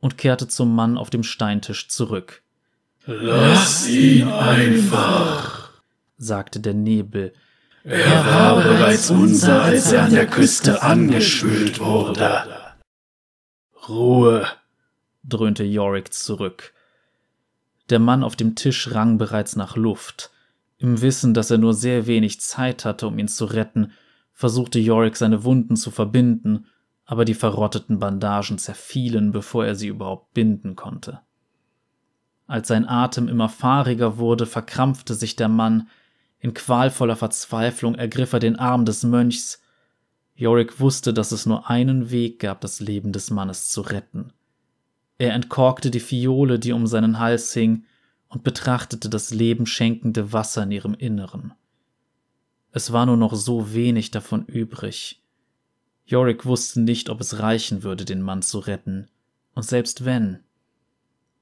und 0.00 0.16
kehrte 0.16 0.48
zum 0.48 0.74
Mann 0.74 0.96
auf 0.96 1.10
dem 1.10 1.22
Steintisch 1.22 1.88
zurück. 1.88 2.42
Lass 3.06 3.88
ihn 3.88 4.28
einfach, 4.28 5.65
sagte 6.18 6.60
der 6.60 6.74
Nebel. 6.74 7.32
Er 7.84 8.26
war 8.26 8.62
bereits 8.62 9.10
unser, 9.10 9.62
als 9.62 9.92
er 9.92 10.04
an 10.04 10.10
der 10.12 10.26
Küste 10.26 10.82
angespült 10.82 11.78
wurde. 11.78 12.44
Ruhe, 13.88 14.46
dröhnte 15.22 15.62
Yorick 15.62 16.12
zurück. 16.12 16.72
Der 17.90 18.00
Mann 18.00 18.24
auf 18.24 18.34
dem 18.34 18.56
Tisch 18.56 18.92
rang 18.92 19.18
bereits 19.18 19.54
nach 19.54 19.76
Luft. 19.76 20.32
Im 20.78 21.00
Wissen, 21.00 21.34
dass 21.34 21.50
er 21.50 21.58
nur 21.58 21.74
sehr 21.74 22.06
wenig 22.06 22.40
Zeit 22.40 22.84
hatte, 22.84 23.06
um 23.06 23.18
ihn 23.18 23.28
zu 23.28 23.44
retten, 23.44 23.92
versuchte 24.32 24.78
Yorick 24.78 25.16
seine 25.16 25.44
Wunden 25.44 25.76
zu 25.76 25.90
verbinden, 25.90 26.66
aber 27.04 27.24
die 27.24 27.34
verrotteten 27.34 28.00
Bandagen 28.00 28.58
zerfielen, 28.58 29.30
bevor 29.30 29.64
er 29.64 29.76
sie 29.76 29.86
überhaupt 29.86 30.34
binden 30.34 30.74
konnte. 30.74 31.20
Als 32.46 32.68
sein 32.68 32.88
Atem 32.88 33.28
immer 33.28 33.48
fahriger 33.48 34.18
wurde, 34.18 34.46
verkrampfte 34.46 35.14
sich 35.14 35.36
der 35.36 35.48
Mann. 35.48 35.88
In 36.38 36.54
qualvoller 36.54 37.16
Verzweiflung 37.16 37.94
ergriff 37.94 38.32
er 38.32 38.38
den 38.40 38.56
Arm 38.56 38.84
des 38.84 39.02
Mönchs, 39.02 39.60
Yorick 40.36 40.80
wusste, 40.80 41.14
dass 41.14 41.32
es 41.32 41.46
nur 41.46 41.70
einen 41.70 42.10
Weg 42.10 42.40
gab, 42.40 42.60
das 42.60 42.80
Leben 42.80 43.12
des 43.12 43.30
Mannes 43.30 43.70
zu 43.70 43.80
retten. 43.80 44.32
Er 45.18 45.32
entkorkte 45.32 45.90
die 45.90 46.00
Fiole, 46.00 46.58
die 46.58 46.72
um 46.72 46.86
seinen 46.86 47.18
Hals 47.18 47.54
hing, 47.54 47.84
und 48.28 48.44
betrachtete 48.44 49.08
das 49.08 49.32
lebenschenkende 49.32 50.32
Wasser 50.32 50.64
in 50.64 50.72
ihrem 50.72 50.94
Inneren. 50.94 51.54
Es 52.72 52.92
war 52.92 53.06
nur 53.06 53.16
noch 53.16 53.34
so 53.34 53.72
wenig 53.72 54.10
davon 54.10 54.44
übrig. 54.44 55.22
Yorick 56.04 56.44
wusste 56.44 56.80
nicht, 56.80 57.08
ob 57.08 57.20
es 57.22 57.38
reichen 57.38 57.82
würde, 57.82 58.04
den 58.04 58.20
Mann 58.20 58.42
zu 58.42 58.58
retten. 58.58 59.08
Und 59.54 59.62
selbst 59.62 60.04
wenn. 60.04 60.40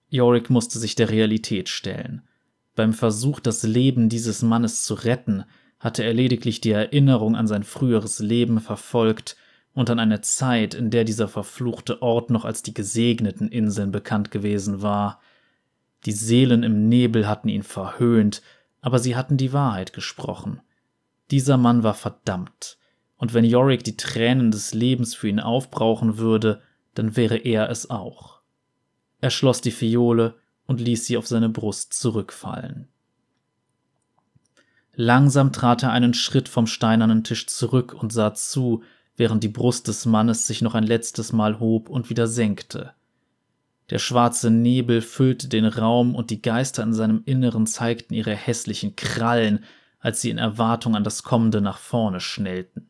Yorick 0.09 0.51
musste 0.51 0.79
sich 0.79 0.95
der 0.95 1.11
Realität 1.11 1.69
stellen. 1.69 2.23
Beim 2.75 2.93
Versuch, 2.93 3.41
das 3.41 3.63
Leben 3.63 4.09
dieses 4.09 4.43
Mannes 4.43 4.83
zu 4.85 4.95
retten, 4.95 5.45
hatte 5.79 6.03
er 6.03 6.15
lediglich 6.15 6.61
die 6.61 6.71
Erinnerung 6.71 7.37
an 7.37 7.47
sein 7.47 7.63
früheres 7.63 8.19
Leben 8.19 8.61
verfolgt 8.61 9.37
und 9.75 9.91
an 9.91 9.99
eine 9.99 10.21
Zeit, 10.21 10.75
in 10.75 10.91
der 10.91 11.05
dieser 11.05 11.29
verfluchte 11.29 12.01
Ort 12.03 12.31
noch 12.31 12.45
als 12.45 12.63
die 12.63 12.75
gesegneten 12.75 13.49
Inseln 13.49 13.93
bekannt 13.93 14.31
gewesen 14.31 14.83
war. 14.83 15.21
Die 16.07 16.13
Seelen 16.13 16.63
im 16.63 16.89
Nebel 16.89 17.29
hatten 17.29 17.49
ihn 17.49 17.63
verhöhnt, 17.63 18.43
aber 18.81 18.99
sie 18.99 19.17
hatten 19.17 19.37
die 19.37 19.53
Wahrheit 19.53 19.93
gesprochen. 19.93 20.61
Dieser 21.31 21.57
Mann 21.57 21.83
war 21.83 21.95
verdammt, 21.95 22.79
und 23.17 23.33
wenn 23.33 23.45
Yorick 23.45 23.85
die 23.85 23.97
Tränen 23.97 24.51
des 24.51 24.75
Lebens 24.75 25.15
für 25.15 25.29
ihn 25.29 25.41
aufbrauchen 25.41 26.19
würde, 26.19 26.63
dann 26.95 27.17
wäre 27.17 27.37
er 27.37 27.71
es 27.71 27.91
auch. 27.91 28.41
Er 29.21 29.31
schloss 29.31 29.61
die 29.61 29.71
Fiole 29.71 30.37
und 30.67 30.81
ließ 30.81 31.07
sie 31.07 31.17
auf 31.17 31.27
seine 31.27 31.49
Brust 31.49 31.95
zurückfallen. 31.95 32.89
Langsam 34.95 35.53
trat 35.53 35.83
er 35.83 35.91
einen 35.91 36.15
Schritt 36.15 36.49
vom 36.49 36.67
steinernen 36.67 37.25
Tisch 37.25 37.47
zurück 37.47 37.95
und 37.95 38.13
sah 38.13 38.35
zu, 38.35 38.83
während 39.17 39.43
die 39.43 39.49
Brust 39.49 39.89
des 39.89 40.07
Mannes 40.07 40.47
sich 40.47 40.63
noch 40.63 40.75
ein 40.75 40.85
letztes 40.85 41.33
Mal 41.33 41.59
hob 41.59 41.89
und 41.89 42.11
wieder 42.11 42.27
senkte. 42.27 42.93
Der 43.91 43.99
schwarze 43.99 44.51
Nebel 44.51 45.03
füllte 45.03 45.49
den 45.49 45.67
Raum 45.67 46.15
und 46.15 46.31
die 46.31 46.41
Geister 46.41 46.83
in 46.83 46.95
seinem 46.95 47.23
Inneren 47.27 47.67
zeigten 47.67 48.15
ihre 48.15 48.35
hässlichen 48.35 48.97
Krallen, 48.97 49.65
als 50.01 50.21
sie 50.21 50.31
in 50.31 50.39
Erwartung 50.39 50.97
an 50.97 51.05
das 51.05 51.23
Kommende 51.23 51.61
nach 51.61 51.79
vorne 51.79 52.21
schnellten. 52.21 52.89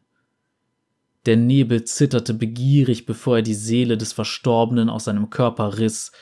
Der 1.26 1.37
Nebel 1.37 1.84
zitterte 1.84 2.34
begierig, 2.34 3.06
bevor 3.06 3.37
er 3.37 3.42
die 3.42 3.54
Seele 3.54 3.96
des 3.96 4.12
Verstorbenen 4.12 4.90
aus 4.90 5.04
seinem 5.04 5.30
Körper 5.30 5.78
riss. 5.78 6.12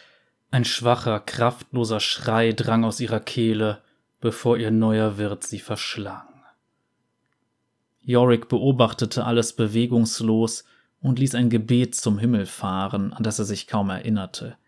Ein 0.53 0.67
schwacher, 0.67 1.19
kraftloser 1.19 1.99
Schrei 1.99 2.53
drang 2.53 2.85
aus 2.85 3.01
ihrer 3.01 3.21
Kehle, 3.21 3.79
bevor 4.21 4.59
ihr 4.59 4.71
neuer 4.71 5.17
Wirt 5.17 5.45
sie 5.45 5.59
verschlang. 5.59 6.29
Yorick 8.03 8.51
beobachtete 8.51 9.25
alles 9.25 9.55
bewegungslos 9.55 10.65
und 11.01 11.19
ließ 11.19 11.37
ein 11.37 11.49
Gebet 11.49 11.95
zum 11.95 12.19
Himmel 12.19 12.45
fahren, 12.45 13.15
an 13.15 13.23
das 13.23 13.39
er 13.39 13.47
sich 13.47 13.67
kaum 13.67 13.89
erinnerte. 13.89 14.59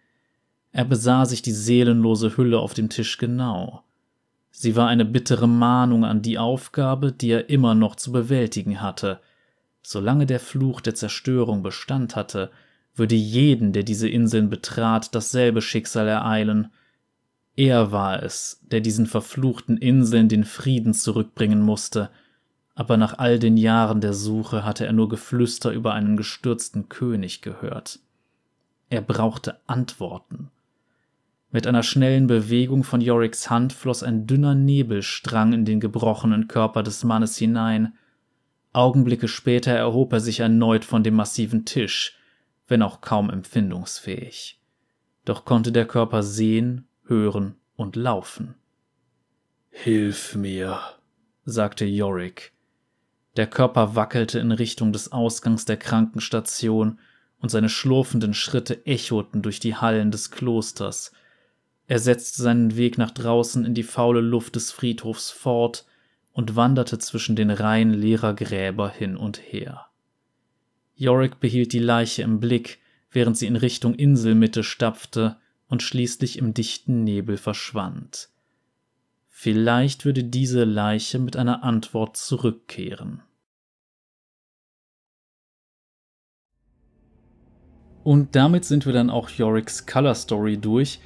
Er 0.73 0.87
besah 0.87 1.27
sich 1.27 1.43
die 1.43 1.53
seelenlose 1.53 2.35
Hülle 2.39 2.61
auf 2.61 2.73
dem 2.73 2.89
Tisch 2.89 3.19
genau. 3.19 3.85
Sie 4.51 4.77
war 4.77 4.89
eine 4.89 5.05
bittere 5.05 5.47
Mahnung 5.47 6.07
an 6.07 6.23
die 6.23 6.39
Aufgabe, 6.39 7.13
die 7.13 7.29
er 7.29 7.51
immer 7.51 7.75
noch 7.75 7.97
zu 7.97 8.11
bewältigen 8.11 8.81
hatte. 8.81 9.21
Solange 9.83 10.25
der 10.25 10.41
Fluch 10.41 10.81
der 10.81 10.95
Zerstörung 10.95 11.63
Bestand 11.63 12.17
hatte, 12.17 12.51
würde 12.95 13.15
jeden, 13.15 13.73
der 13.73 13.83
diese 13.83 14.09
Inseln 14.09 14.51
betrat, 14.51 15.15
dasselbe 15.15 15.61
Schicksal 15.63 16.07
ereilen. 16.07 16.71
Er 17.57 17.93
war 17.93 18.23
es, 18.23 18.61
der 18.63 18.81
diesen 18.81 19.07
verfluchten 19.07 19.77
Inseln 19.77 20.29
den 20.29 20.45
Frieden 20.45 20.95
zurückbringen 20.95 21.63
musste, 21.63 22.11
aber 22.75 22.97
nach 22.97 23.19
all 23.19 23.39
den 23.39 23.57
Jahren 23.57 24.01
der 24.01 24.13
Suche 24.15 24.65
hatte 24.65 24.87
er 24.87 24.93
nur 24.93 25.09
Geflüster 25.09 25.71
über 25.71 25.95
einen 25.95 26.17
gestürzten 26.17 26.89
König 26.89 27.41
gehört. 27.41 28.01
Er 28.91 29.01
brauchte 29.01 29.59
Antworten. 29.67 30.51
Mit 31.51 31.69
einer 31.69 31.85
schnellen 31.85 32.27
Bewegung 32.27 32.83
von 32.83 33.01
Yoricks 33.01 33.49
Hand 33.49 33.73
floss 33.73 34.03
ein 34.03 34.27
dünner 34.27 34.57
Nebelstrang 34.57 35.53
in 35.53 35.65
den 35.65 35.79
gebrochenen 35.79 36.49
Körper 36.49 36.83
des 36.83 37.05
Mannes 37.05 37.37
hinein. 37.37 37.95
Augenblicke 38.73 39.29
später 39.29 39.71
erhob 39.71 40.13
er 40.13 40.19
sich 40.19 40.41
erneut 40.41 40.85
von 40.85 41.05
dem 41.05 41.15
massiven 41.15 41.65
Tisch, 41.65 42.19
wenn 42.67 42.83
auch 42.83 43.01
kaum 43.01 43.31
empfindungsfähig. 43.31 44.61
Doch 45.25 45.45
konnte 45.45 45.73
der 45.73 45.87
Körper 45.87 46.23
sehen, 46.23 46.87
hören 47.07 47.57
und 47.77 47.97
laufen. 47.97 48.55
Hilf 49.71 50.35
mir, 50.35 50.81
sagte 51.45 51.85
Yorick. 51.85 52.53
Der 53.37 53.47
Körper 53.47 53.97
wackelte 53.97 54.39
in 54.39 54.53
Richtung 54.53 54.93
des 54.93 55.13
Ausgangs 55.13 55.65
der 55.65 55.77
Krankenstation, 55.77 56.99
und 57.45 57.51
seine 57.51 57.69
schlurfenden 57.69 58.33
Schritte 58.33 58.87
echoten 58.87 59.43
durch 59.43 59.61
die 59.61 59.77
Hallen 59.77 60.11
des 60.11 60.31
Klosters, 60.31 61.13
er 61.87 61.99
setzte 61.99 62.43
seinen 62.43 62.77
Weg 62.77 62.97
nach 62.97 63.11
draußen 63.11 63.67
in 63.67 63.75
die 63.75 63.83
faule 63.83 64.23
Luft 64.23 64.57
des 64.57 64.73
Friedhofs 64.73 65.31
fort 65.31 65.85
und 66.33 66.57
wanderte 66.57 66.99
zwischen 66.99 67.37
den 67.37 67.51
Reihen 67.51 67.93
leerer 67.93 68.33
Gräber 68.33 68.89
hin 68.89 69.17
und 69.17 69.37
her. 69.37 69.89
Yorick 70.95 71.41
behielt 71.41 71.73
die 71.73 71.79
Leiche 71.79 72.23
im 72.23 72.41
Blick, 72.41 72.79
während 73.11 73.37
sie 73.37 73.47
in 73.47 73.57
Richtung 73.57 73.95
Inselmitte 73.95 74.63
stapfte 74.63 75.37
und 75.69 75.83
schließlich 75.83 76.39
im 76.39 76.55
dichten 76.55 77.05
Nebel 77.05 77.37
verschwand. 77.37 78.29
Vielleicht 79.29 80.05
würde 80.05 80.25
diese 80.25 80.65
Leiche 80.65 81.19
mit 81.19 81.37
einer 81.37 81.65
Antwort 81.65 82.17
zurückkehren. 82.17 83.23
Und 88.03 88.37
damit 88.37 88.65
sind 88.65 88.87
wir 88.87 88.93
dann 88.93 89.11
auch 89.11 89.31
Yoricks 89.31 89.87
Color 89.87 90.15
Story 90.15 90.59
durch, 90.59 91.01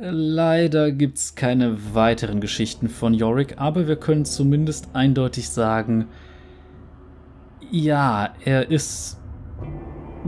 Leider 0.00 0.92
gibt's 0.92 1.34
keine 1.34 1.92
weiteren 1.92 2.40
Geschichten 2.40 2.88
von 2.88 3.14
Yorick, 3.14 3.58
aber 3.58 3.88
wir 3.88 3.96
können 3.96 4.24
zumindest 4.24 4.94
eindeutig 4.94 5.48
sagen, 5.48 6.06
ja, 7.72 8.32
er 8.44 8.70
ist 8.70 9.17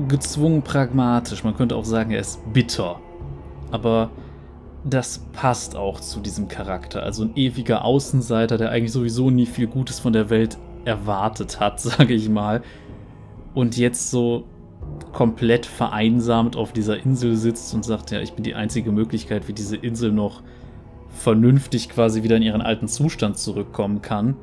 gezwungen 0.09 0.63
pragmatisch. 0.63 1.45
Man 1.45 1.57
könnte 1.57 1.77
auch 1.77 1.85
sagen, 1.85 2.11
er 2.11 2.21
ist 2.21 2.41
bitter. 2.53 3.01
Aber 3.71 4.11
das 4.85 5.27
passt 5.33 5.77
auch 5.77 6.01
zu 6.01 6.21
diesem 6.21 6.49
Charakter. 6.49 7.03
Also 7.03 7.25
ein 7.25 7.37
ewiger 7.37 7.85
Außenseiter, 7.85 8.57
der 8.57 8.71
eigentlich 8.71 8.93
sowieso 8.93 9.31
nie 9.31 9.47
viel 9.47 9.67
Gutes 9.67 10.01
von 10.01 10.13
der 10.13 10.31
Welt 10.31 10.59
erwartet 10.85 11.61
hat, 11.61 11.81
sage 11.81 12.15
ich 12.15 12.29
mal. 12.29 12.63
Und 13.55 13.77
jetzt 13.77 14.11
so 14.11 14.45
komplett 15.13 15.67
vereinsamt 15.67 16.57
auf 16.57 16.73
dieser 16.73 16.99
Insel 17.05 17.37
sitzt 17.37 17.75
und 17.75 17.85
sagt, 17.85 18.11
ja, 18.11 18.21
ich 18.21 18.33
bin 18.33 18.45
die 18.45 18.55
einzige 18.55 18.93
Möglichkeit, 18.93 19.49
wie 19.49 19.53
diese 19.53 19.77
Insel 19.77 20.13
noch 20.13 20.43
vernünftig 21.11 21.89
quasi 21.89 22.23
wieder 22.23 22.37
in 22.37 22.43
ihren 22.43 22.63
alten 22.63 22.89
Zustand 22.89 23.37
zurückkommen 23.37 24.03
kann. 24.03 24.37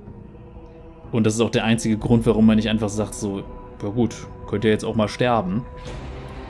Und 1.12 1.26
das 1.26 1.36
ist 1.36 1.42
auch 1.42 1.50
der 1.50 1.64
einzige 1.64 1.98
Grund, 1.98 2.26
warum 2.26 2.46
man 2.46 2.58
nicht 2.58 2.70
einfach 2.70 2.90
sagt, 2.90 3.16
so, 3.16 3.44
ja 3.82 3.90
gut, 3.90 4.16
könnt 4.48 4.64
ihr 4.64 4.72
jetzt 4.72 4.86
auch 4.86 4.96
mal 4.96 5.08
sterben. 5.08 5.66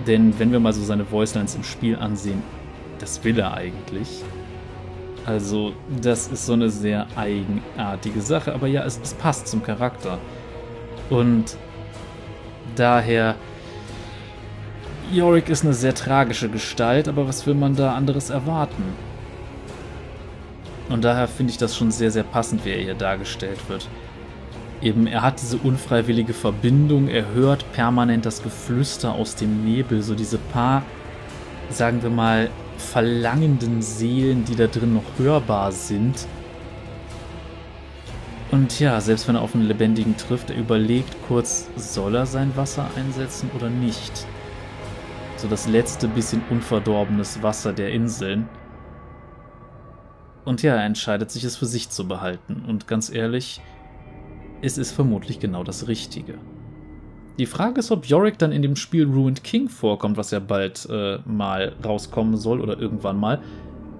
Denn 0.05 0.38
wenn 0.39 0.51
wir 0.51 0.60
mal 0.60 0.73
so 0.73 0.83
seine 0.83 1.12
Voicelines 1.12 1.55
im 1.55 1.63
Spiel 1.63 1.97
ansehen, 1.97 2.43
das 2.99 3.23
will 3.23 3.39
er 3.39 3.53
eigentlich. 3.53 4.23
Also, 5.25 5.73
das 6.01 6.27
ist 6.27 6.45
so 6.45 6.53
eine 6.53 6.69
sehr 6.69 7.07
eigenartige 7.15 8.21
Sache, 8.21 8.53
aber 8.53 8.67
ja, 8.67 8.86
es, 8.86 8.99
es 9.03 9.13
passt 9.13 9.47
zum 9.47 9.62
Charakter. 9.62 10.19
Und 11.10 11.57
daher 12.75 13.36
Yorick 15.12 15.49
ist 15.49 15.63
eine 15.63 15.73
sehr 15.73 15.95
tragische 15.95 16.49
Gestalt, 16.49 17.07
aber 17.07 17.27
was 17.27 17.45
will 17.45 17.55
man 17.55 17.75
da 17.75 17.93
anderes 17.93 18.29
erwarten? 18.29 18.83
Und 20.89 21.03
daher 21.03 21.27
finde 21.27 21.51
ich 21.51 21.57
das 21.57 21.75
schon 21.75 21.91
sehr, 21.91 22.12
sehr 22.12 22.23
passend, 22.23 22.63
wie 22.65 22.71
er 22.71 22.81
hier 22.81 22.95
dargestellt 22.95 23.60
wird. 23.67 23.88
Eben, 24.81 25.07
er 25.07 25.23
hat 25.23 25.41
diese 25.41 25.57
unfreiwillige 25.57 26.33
Verbindung, 26.33 27.07
er 27.07 27.33
hört 27.33 27.71
permanent 27.73 28.25
das 28.25 28.43
Geflüster 28.43 29.13
aus 29.13 29.35
dem 29.35 29.65
Nebel, 29.65 30.03
so 30.03 30.13
diese 30.13 30.37
paar, 30.37 30.83
sagen 31.69 32.03
wir 32.03 32.11
mal, 32.11 32.49
verlangenden 32.77 33.81
Seelen, 33.81 34.45
die 34.45 34.55
da 34.55 34.67
drin 34.67 34.93
noch 34.93 35.17
hörbar 35.17 35.71
sind. 35.71 36.27
Und 38.51 38.79
ja, 38.79 39.01
selbst 39.01 39.27
wenn 39.27 39.35
er 39.35 39.41
auf 39.41 39.55
einen 39.55 39.67
Lebendigen 39.67 40.15
trifft, 40.15 40.51
er 40.51 40.57
überlegt 40.57 41.15
kurz, 41.27 41.67
soll 41.75 42.15
er 42.15 42.25
sein 42.25 42.55
Wasser 42.55 42.87
einsetzen 42.95 43.49
oder 43.55 43.69
nicht 43.69 44.25
so 45.37 45.47
das 45.47 45.67
letzte 45.67 46.07
bisschen 46.07 46.41
unverdorbenes 46.49 47.41
Wasser 47.43 47.73
der 47.73 47.91
Inseln. 47.91 48.49
Und 50.45 50.63
ja, 50.63 50.75
er 50.75 50.85
entscheidet 50.85 51.29
sich, 51.29 51.43
es 51.43 51.57
für 51.57 51.65
sich 51.65 51.89
zu 51.89 52.07
behalten. 52.07 52.63
Und 52.67 52.87
ganz 52.87 53.09
ehrlich, 53.09 53.61
es 54.61 54.77
ist 54.77 54.91
vermutlich 54.91 55.39
genau 55.39 55.63
das 55.63 55.87
Richtige. 55.87 56.35
Die 57.39 57.45
Frage 57.45 57.79
ist, 57.79 57.91
ob 57.91 58.05
Yorick 58.07 58.39
dann 58.39 58.51
in 58.51 58.63
dem 58.63 58.75
Spiel 58.75 59.05
Ruined 59.05 59.43
King 59.43 59.69
vorkommt, 59.69 60.17
was 60.17 60.31
ja 60.31 60.39
bald 60.39 60.87
äh, 60.89 61.19
mal 61.25 61.73
rauskommen 61.85 62.35
soll 62.35 62.61
oder 62.61 62.79
irgendwann 62.79 63.19
mal, 63.19 63.39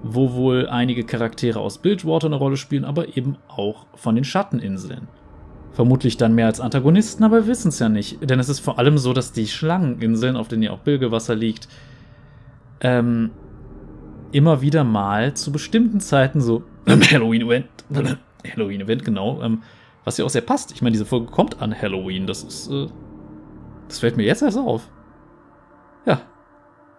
wo 0.02 0.32
wohl 0.32 0.68
einige 0.68 1.04
Charaktere 1.04 1.60
aus 1.60 1.78
Bilgewater 1.78 2.26
eine 2.26 2.36
Rolle 2.36 2.56
spielen, 2.56 2.84
aber 2.84 3.16
eben 3.16 3.36
auch 3.48 3.86
von 3.94 4.16
den 4.16 4.24
Schatteninseln. 4.24 5.06
Vermutlich 5.72 6.16
dann 6.16 6.34
mehr 6.34 6.46
als 6.46 6.60
Antagonisten, 6.60 7.22
aber 7.22 7.42
wir 7.42 7.46
wissen 7.46 7.68
es 7.68 7.78
ja 7.78 7.88
nicht. 7.88 8.18
Denn 8.28 8.40
es 8.40 8.48
ist 8.48 8.58
vor 8.58 8.80
allem 8.80 8.98
so, 8.98 9.12
dass 9.12 9.32
die 9.32 9.46
Schlangeninseln, 9.46 10.36
auf 10.36 10.48
denen 10.48 10.64
ja 10.64 10.72
auch 10.72 10.80
Bilgewasser 10.80 11.36
liegt, 11.36 11.68
ähm, 12.80 13.30
immer 14.32 14.60
wieder 14.60 14.82
mal 14.82 15.34
zu 15.34 15.52
bestimmten 15.52 16.00
Zeiten 16.00 16.40
so 16.40 16.64
Halloween-Event, 16.88 17.66
Halloween-Event, 18.52 19.04
genau, 19.04 19.40
ähm, 19.42 19.62
was 20.08 20.16
ja 20.16 20.24
auch 20.24 20.30
sehr 20.30 20.42
passt. 20.42 20.72
Ich 20.72 20.80
meine, 20.80 20.92
diese 20.92 21.04
Folge 21.04 21.26
kommt 21.26 21.60
an 21.60 21.78
Halloween, 21.78 22.26
das 22.26 22.42
ist, 22.42 22.70
äh, 22.70 22.86
das 23.86 23.98
fällt 23.98 24.16
mir 24.16 24.24
jetzt 24.24 24.42
erst 24.42 24.56
auf. 24.56 24.88
Ja. 26.06 26.22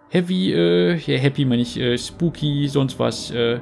Heavy, 0.10 0.54
äh, 0.54 0.96
ja, 0.96 1.18
happy 1.18 1.44
meine 1.44 1.64
ich, 1.64 1.78
äh, 1.78 1.98
spooky, 1.98 2.68
sonst 2.68 3.00
was, 3.00 3.32
äh, 3.32 3.60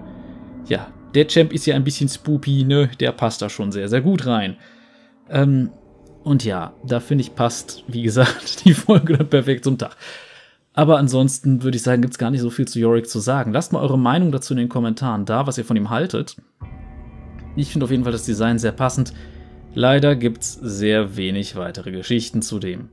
ja. 0.68 0.88
Der 1.16 1.28
Champ 1.28 1.54
ist 1.54 1.66
ja 1.66 1.76
ein 1.76 1.86
bisschen 1.86 2.10
spooky, 2.10 2.66
ne? 2.66 2.90
Der 3.00 3.14
passt 3.14 3.42
da 3.42 3.50
schon 3.50 3.72
sehr, 3.72 3.88
sehr 3.88 4.02
gut 4.02 4.28
rein. 4.28 4.58
Ähm, 5.30 5.72
und 6.24 6.44
ja, 6.44 6.74
da 6.86 7.00
finde 7.00 7.22
ich, 7.22 7.34
passt, 7.34 7.86
wie 7.88 8.02
gesagt, 8.02 8.66
die 8.66 8.74
Folge 8.74 9.18
dann 9.18 9.30
perfekt 9.30 9.64
zum 9.64 9.78
Tag. 9.78 9.96
Aber 10.74 10.98
ansonsten 10.98 11.64
würde 11.64 11.78
ich 11.78 11.84
sagen, 11.84 12.02
gibt 12.02 12.14
es 12.14 12.20
gar 12.20 12.30
nicht 12.30 12.42
so 12.42 12.50
viel 12.50 12.68
zu 12.68 12.80
Yorick 12.80 13.10
zu 13.10 13.20
sagen. 13.20 13.54
Lasst 13.54 13.72
mal 13.72 13.82
eure 13.82 13.98
Meinung 13.98 14.34
dazu 14.34 14.54
in 14.54 14.60
den 14.60 14.70
Kommentaren 14.70 15.26
da, 15.26 15.48
was 15.48 15.58
ihr 15.58 15.66
von 15.66 15.78
ihm 15.78 15.90
haltet. 15.90 16.36
Ich 17.56 17.72
finde 17.72 17.86
auf 17.86 17.92
jeden 17.92 18.04
Fall 18.04 18.12
das 18.12 18.26
Design 18.26 18.60
sehr 18.60 18.74
passend. 18.74 19.14
Leider 19.78 20.16
gibt 20.16 20.42
es 20.42 20.54
sehr 20.54 21.18
wenig 21.18 21.56
weitere 21.56 21.92
Geschichten 21.92 22.42
zu 22.42 22.58
dem. 22.58 22.90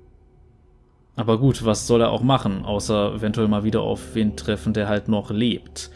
Aber 1.17 1.39
gut, 1.39 1.65
was 1.65 1.87
soll 1.87 2.03
er 2.03 2.11
auch 2.11 2.23
machen, 2.23 2.67
außer 2.67 3.15
eventuell 3.15 3.49
mal 3.49 3.65
wieder 3.65 3.81
auf 3.81 4.15
wen 4.15 4.37
treffen, 4.37 4.75
der 4.75 4.87
halt 4.87 5.09
noch 5.09 5.31
lebt. 5.31 5.91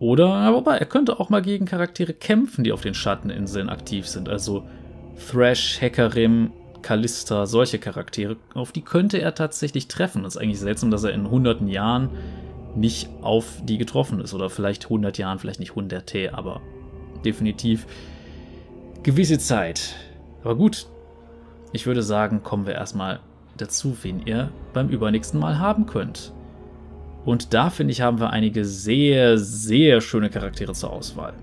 Oder, 0.00 0.52
wobei, 0.52 0.78
er 0.78 0.86
könnte 0.86 1.20
auch 1.20 1.30
mal 1.30 1.42
gegen 1.42 1.64
Charaktere 1.64 2.12
kämpfen, 2.12 2.64
die 2.64 2.72
auf 2.72 2.80
den 2.80 2.92
Schatteninseln 2.92 3.68
aktiv 3.68 4.08
sind. 4.08 4.28
Also 4.28 4.64
Thrash, 5.30 5.80
Hackerim, 5.80 6.50
Callista, 6.82 7.46
solche 7.46 7.78
Charaktere, 7.78 8.36
auf 8.54 8.72
die 8.72 8.82
könnte 8.82 9.18
er 9.18 9.36
tatsächlich 9.36 9.86
treffen. 9.86 10.24
Das 10.24 10.34
ist 10.34 10.42
eigentlich 10.42 10.58
seltsam, 10.58 10.90
dass 10.90 11.04
er 11.04 11.12
in 11.12 11.30
hunderten 11.30 11.68
Jahren 11.68 12.10
nicht 12.74 13.08
auf 13.20 13.62
die 13.62 13.78
getroffen 13.78 14.20
ist. 14.20 14.34
Oder 14.34 14.50
vielleicht 14.50 14.86
100 14.86 15.18
Jahren, 15.18 15.38
vielleicht 15.38 15.60
nicht 15.60 15.76
hunderte, 15.76 16.34
aber 16.34 16.60
definitiv 17.24 17.86
gewisse 19.04 19.38
Zeit. 19.38 19.94
Aber 20.42 20.56
gut, 20.56 20.86
ich 21.72 21.86
würde 21.86 22.02
sagen, 22.02 22.42
kommen 22.42 22.66
wir 22.66 22.74
erstmal 22.74 23.20
dazu, 23.56 23.96
wen 24.02 24.26
ihr 24.26 24.50
beim 24.72 24.88
übernächsten 24.88 25.40
Mal 25.40 25.58
haben 25.58 25.86
könnt. 25.86 26.32
Und 27.24 27.54
da 27.54 27.70
finde 27.70 27.92
ich, 27.92 28.00
haben 28.00 28.18
wir 28.18 28.30
einige 28.30 28.64
sehr, 28.64 29.38
sehr 29.38 30.00
schöne 30.00 30.30
Charaktere 30.30 30.72
zur 30.72 30.92
Auswahl. 30.92 31.34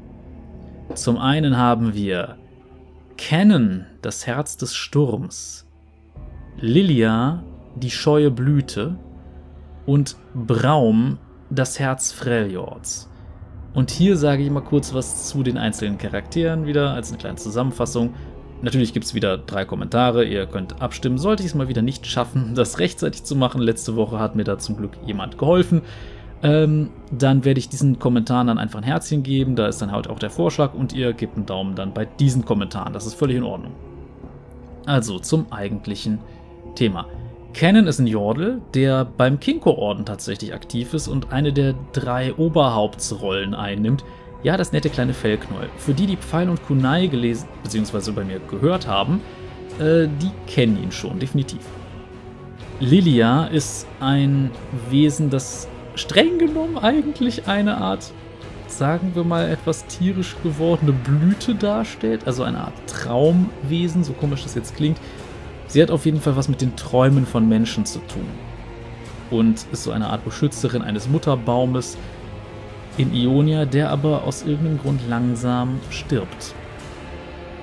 Zum 0.96 1.18
einen 1.18 1.58
haben 1.58 1.94
wir 1.94 2.38
Cannon, 3.18 3.86
das 4.02 4.28
Herz 4.28 4.58
des 4.58 4.76
Sturms, 4.76 5.68
Lilia, 6.60 7.44
die 7.76 7.92
scheue 7.92 8.32
Blüte 8.32 8.98
und 9.86 10.18
Braum, 10.34 11.18
das 11.50 11.80
Herz 11.80 12.12
Freljords. 12.12 13.10
Und 13.74 13.92
hier 13.92 14.18
sage 14.18 14.44
ich 14.44 14.50
mal 14.50 14.62
kurz 14.62 14.94
was 14.94 15.28
zu 15.28 15.44
den 15.44 15.58
einzelnen 15.58 15.98
Charakteren 15.98 16.66
wieder 16.66 16.92
als 16.92 17.10
eine 17.10 17.20
kleine 17.20 17.38
Zusammenfassung. 17.38 18.14
Natürlich 18.62 18.94
gibt 18.94 19.06
es 19.06 19.14
wieder 19.14 19.38
drei 19.38 19.66
Kommentare, 19.66 20.26
ihr 20.26 20.46
könnt 20.46 20.82
abstimmen. 20.82 21.18
Sollte 21.18 21.44
ich 21.44 21.50
es 21.50 21.56
mal 21.56 21.70
wieder 21.70 21.82
nicht 21.82 22.08
schaffen, 22.08 22.52
das 22.56 22.80
rechtzeitig 22.80 23.24
zu 23.24 23.36
machen, 23.36 23.62
letzte 23.62 23.96
Woche 23.96 24.20
hat 24.20 24.36
mir 24.36 24.44
da 24.44 24.58
zum 24.58 24.78
Glück 24.78 24.98
jemand 25.06 25.38
geholfen 25.38 25.82
ähm, 26.42 26.92
dann 27.12 27.44
werde 27.44 27.60
ich 27.60 27.70
diesen 27.70 28.00
Kommentaren 28.00 28.48
dann 28.48 28.58
einfach 28.58 28.80
ein 28.80 28.86
Herzchen 28.86 29.24
geben. 29.24 29.56
Da 29.56 29.68
ist 29.68 29.82
dann 29.82 29.92
halt 29.92 30.10
auch 30.10 30.20
der 30.20 30.30
Vorschlag 30.30 30.74
und 30.74 30.94
ihr 30.94 31.14
gebt 31.14 31.36
einen 31.36 31.46
Daumen 31.46 31.76
dann 31.76 31.94
bei 31.94 32.06
diesen 32.06 32.46
Kommentaren. 32.46 32.94
Das 32.94 33.06
ist 33.06 33.16
völlig 33.16 33.38
in 33.38 33.44
Ordnung. 33.44 33.74
Also 34.86 35.20
zum 35.20 35.52
eigentlichen 35.52 36.20
Thema. 36.76 37.06
Canon 37.54 37.88
ist 37.88 38.00
ein 38.00 38.08
Jordel, 38.08 38.62
der 38.74 39.06
beim 39.06 39.40
Kinko-Orden 39.40 40.06
tatsächlich 40.06 40.54
aktiv 40.54 40.94
ist 40.94 41.08
und 41.08 41.34
eine 41.34 41.52
der 41.52 41.74
drei 41.94 42.34
Oberhauptsrollen 42.34 43.54
einnimmt. 43.54 44.06
Ja, 44.42 44.56
das 44.56 44.72
nette 44.72 44.90
kleine 44.90 45.14
Fellknäuel. 45.14 45.70
Für 45.78 45.94
die, 45.94 46.08
die 46.08 46.16
Pfeil 46.16 46.50
und 46.50 46.66
Kunai 46.66 47.08
gelesen 47.08 47.50
bzw. 47.64 48.12
bei 48.12 48.24
mir 48.24 48.40
gehört 48.40 48.88
haben, 48.88 49.20
äh, 49.80 50.08
die 50.08 50.32
kennen 50.48 50.82
ihn 50.82 50.94
schon, 50.94 51.20
definitiv. 51.20 51.60
Lilia 52.80 53.48
ist 53.48 53.86
ein 54.00 54.52
Wesen, 54.90 55.30
das 55.30 55.68
streng 55.96 56.40
genommen 56.40 56.78
eigentlich 56.78 57.50
eine 57.50 57.76
Art, 57.80 58.14
sagen 58.68 59.12
wir 59.14 59.26
mal, 59.26 59.50
etwas 59.50 59.86
tierisch 59.88 60.38
gewordene 60.42 60.94
Blüte 60.94 61.54
darstellt. 61.56 62.26
Also 62.26 62.44
eine 62.44 62.60
Art 62.60 62.74
Traumwesen, 62.88 64.06
so 64.06 64.14
komisch 64.14 64.44
das 64.44 64.56
jetzt 64.56 64.78
klingt. 64.78 65.00
Sie 65.68 65.82
hat 65.82 65.92
auf 65.92 66.06
jeden 66.06 66.22
Fall 66.22 66.38
was 66.38 66.48
mit 66.48 66.62
den 66.62 66.78
Träumen 66.78 67.26
von 67.26 67.50
Menschen 67.50 67.86
zu 67.86 68.00
tun. 68.08 68.26
Und 69.32 69.66
ist 69.74 69.84
so 69.84 69.92
eine 69.92 70.08
Art 70.08 70.24
Beschützerin 70.24 70.82
eines 70.82 71.10
Mutterbaumes 71.10 71.98
in 73.00 73.14
Ionia, 73.14 73.66
der 73.66 73.90
aber 73.90 74.24
aus 74.24 74.44
irgendeinem 74.44 74.80
Grund 74.80 75.02
langsam 75.08 75.80
stirbt. 75.90 76.54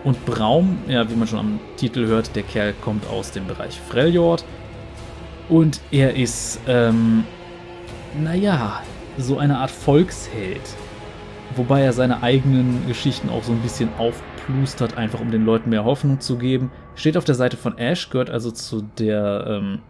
Und 0.02 0.24
Braum, 0.24 0.78
ja, 0.88 1.08
wie 1.10 1.14
man 1.14 1.28
schon 1.28 1.38
am 1.38 1.60
Titel 1.76 2.06
hört, 2.06 2.34
der 2.34 2.42
Kerl 2.42 2.72
kommt 2.80 3.06
aus 3.08 3.32
dem 3.32 3.46
Bereich 3.46 3.80
Freljord. 3.80 4.44
Und 5.48 5.80
er 5.90 6.16
ist 6.16 6.60
ähm, 6.66 7.24
naja, 8.22 8.82
so 9.18 9.38
eine 9.38 9.58
Art 9.58 9.70
Volksheld. 9.70 10.62
Wobei 11.54 11.82
er 11.82 11.92
seine 11.92 12.22
eigenen 12.22 12.86
Geschichten 12.86 13.28
auch 13.28 13.42
so 13.42 13.52
ein 13.52 13.60
bisschen 13.60 13.88
aufplustert, 13.98 14.96
einfach 14.96 15.20
um 15.20 15.30
den 15.30 15.44
Leuten 15.44 15.70
mehr 15.70 15.84
Hoffnung 15.84 16.20
zu 16.20 16.36
geben. 16.36 16.70
Steht 16.94 17.16
auf 17.16 17.24
der 17.24 17.34
Seite 17.34 17.56
von 17.56 17.78
Ash, 17.78 18.10
gehört 18.10 18.30
also 18.30 18.50
zu 18.50 18.82
der 18.98 19.44
ähm, 19.48 19.80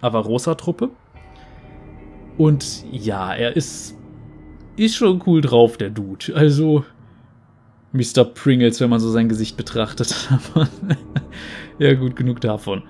Avarosa-Truppe. 0.00 0.90
Und 2.38 2.84
ja, 2.90 3.34
er 3.34 3.56
ist, 3.56 3.96
ist 4.76 4.96
schon 4.96 5.22
cool 5.26 5.40
drauf, 5.40 5.76
der 5.76 5.90
Dude. 5.90 6.34
Also, 6.34 6.84
Mr. 7.92 8.24
Pringles, 8.24 8.80
wenn 8.80 8.90
man 8.90 9.00
so 9.00 9.10
sein 9.10 9.28
Gesicht 9.28 9.56
betrachtet. 9.56 10.28
ja, 11.78 11.94
gut, 11.94 12.16
genug 12.16 12.40
davon. 12.40 12.82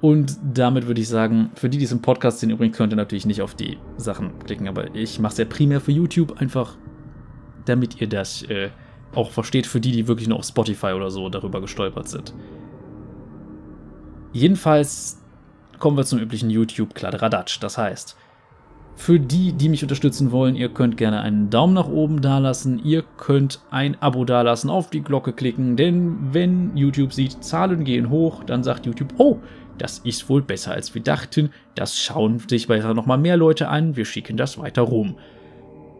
Und 0.00 0.36
damit 0.42 0.86
würde 0.86 1.00
ich 1.00 1.08
sagen, 1.08 1.50
für 1.54 1.68
die, 1.68 1.78
die 1.78 1.84
es 1.84 1.92
im 1.92 2.02
Podcast 2.02 2.40
sehen, 2.40 2.50
übrigens 2.50 2.76
könnt 2.76 2.92
ihr 2.92 2.96
natürlich 2.96 3.26
nicht 3.26 3.40
auf 3.40 3.54
die 3.54 3.78
Sachen 3.96 4.38
klicken, 4.40 4.68
aber 4.68 4.94
ich 4.94 5.18
mache 5.18 5.32
es 5.32 5.38
ja 5.38 5.44
primär 5.46 5.80
für 5.80 5.92
YouTube, 5.92 6.40
einfach 6.40 6.76
damit 7.64 8.00
ihr 8.00 8.08
das 8.08 8.42
äh, 8.42 8.68
auch 9.14 9.30
versteht, 9.30 9.66
für 9.66 9.80
die, 9.80 9.92
die 9.92 10.06
wirklich 10.06 10.28
nur 10.28 10.38
auf 10.38 10.44
Spotify 10.44 10.88
oder 10.88 11.10
so 11.10 11.28
darüber 11.30 11.60
gestolpert 11.60 12.08
sind. 12.08 12.34
Jedenfalls 14.32 15.22
kommen 15.78 15.96
wir 15.96 16.04
zum 16.04 16.18
üblichen 16.18 16.50
YouTube-Kladderadatsch. 16.50 17.60
Das 17.60 17.78
heißt, 17.78 18.16
für 18.96 19.18
die, 19.18 19.52
die 19.52 19.68
mich 19.68 19.82
unterstützen 19.82 20.30
wollen, 20.30 20.54
ihr 20.54 20.68
könnt 20.68 20.96
gerne 20.96 21.20
einen 21.20 21.50
Daumen 21.50 21.74
nach 21.74 21.88
oben 21.88 22.20
dalassen, 22.20 22.80
ihr 22.84 23.02
könnt 23.16 23.60
ein 23.70 24.00
Abo 24.00 24.24
dalassen, 24.24 24.70
auf 24.70 24.90
die 24.90 25.02
Glocke 25.02 25.32
klicken, 25.32 25.76
denn 25.76 26.16
wenn 26.32 26.76
YouTube 26.76 27.12
sieht, 27.12 27.42
Zahlen 27.42 27.84
gehen 27.84 28.10
hoch, 28.10 28.44
dann 28.44 28.62
sagt 28.62 28.86
YouTube, 28.86 29.14
oh, 29.18 29.40
das 29.78 29.98
ist 29.98 30.28
wohl 30.28 30.42
besser 30.42 30.72
als 30.72 30.94
wir 30.94 31.02
dachten. 31.02 31.50
Das 31.74 31.98
schauen 31.98 32.38
sich 32.38 32.68
weiter 32.68 32.94
nochmal 32.94 33.18
mehr 33.18 33.36
Leute 33.36 33.68
an. 33.68 33.96
Wir 33.96 34.04
schicken 34.04 34.36
das 34.36 34.58
weiter 34.58 34.82
rum. 34.82 35.16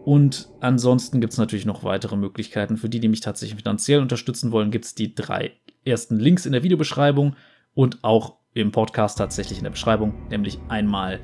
Und 0.05 0.49
ansonsten 0.61 1.21
gibt 1.21 1.33
es 1.33 1.39
natürlich 1.39 1.67
noch 1.67 1.83
weitere 1.83 2.17
Möglichkeiten. 2.17 2.77
Für 2.77 2.89
die, 2.89 3.01
die 3.01 3.09
mich 3.09 3.21
tatsächlich 3.21 3.59
finanziell 3.59 4.01
unterstützen 4.01 4.53
wollen, 4.53 4.71
gibt 4.71 4.85
es 4.85 4.95
die 4.95 5.15
drei 5.15 5.53
ersten 5.85 6.19
Links 6.19 6.47
in 6.47 6.53
der 6.53 6.63
Videobeschreibung 6.63 7.37
und 7.75 8.05
auch 8.05 8.37
im 8.53 8.71
Podcast 8.71 9.19
tatsächlich 9.19 9.59
in 9.59 9.65
der 9.65 9.71
Beschreibung. 9.71 10.15
Nämlich 10.31 10.59
einmal 10.69 11.21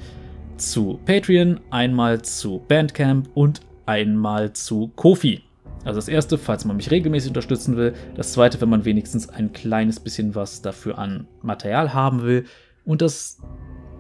zu 0.61 1.01
Patreon, 1.05 1.61
einmal 1.71 2.23
zu 2.23 2.63
Bandcamp 2.69 3.29
und 3.35 3.61
einmal 3.87 4.53
zu 4.53 4.91
Kofi. 4.97 5.43
Also 5.85 5.99
das 5.99 6.09
erste, 6.09 6.37
falls 6.37 6.65
man 6.65 6.77
mich 6.77 6.91
regelmäßig 6.91 7.31
unterstützen 7.31 7.77
will. 7.77 7.95
Das 8.15 8.33
zweite, 8.33 8.61
wenn 8.61 8.69
man 8.69 8.85
wenigstens 8.85 9.29
ein 9.29 9.53
kleines 9.53 9.99
bisschen 9.99 10.35
was 10.35 10.63
dafür 10.63 10.99
an 10.99 11.27
Material 11.43 11.95
haben 11.95 12.23
will. 12.23 12.45
Und 12.85 13.03
das 13.03 13.39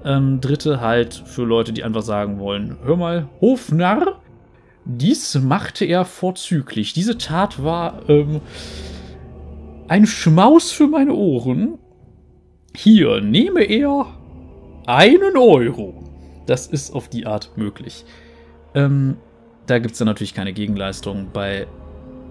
ähm, 0.05 0.41
dritte 0.41 0.81
halt 0.81 1.15
für 1.15 1.45
Leute, 1.45 1.73
die 1.73 1.85
einfach 1.85 2.03
sagen 2.03 2.39
wollen, 2.39 2.77
hör 2.83 2.97
mal, 2.97 3.29
Hofnarr, 3.41 4.21
dies 4.85 5.35
machte 5.37 5.85
er 5.85 6.05
vorzüglich. 6.05 6.93
Diese 6.93 7.19
Tat 7.19 7.63
war 7.63 8.09
ähm, 8.09 8.41
ein 9.89 10.07
Schmaus 10.07 10.71
für 10.71 10.87
meine 10.87 11.15
Ohren. 11.15 11.79
Hier, 12.75 13.21
nehme 13.21 13.63
er 13.63 14.07
einen 14.87 15.37
Euro. 15.37 16.10
Das 16.51 16.67
ist 16.67 16.93
auf 16.93 17.07
die 17.07 17.27
Art 17.27 17.53
möglich. 17.55 18.05
Ähm, 18.75 19.19
da 19.67 19.79
gibt 19.79 19.93
es 19.93 19.99
dann 19.99 20.07
natürlich 20.07 20.35
keine 20.35 20.53
Gegenleistung. 20.53 21.29
Bei 21.33 21.69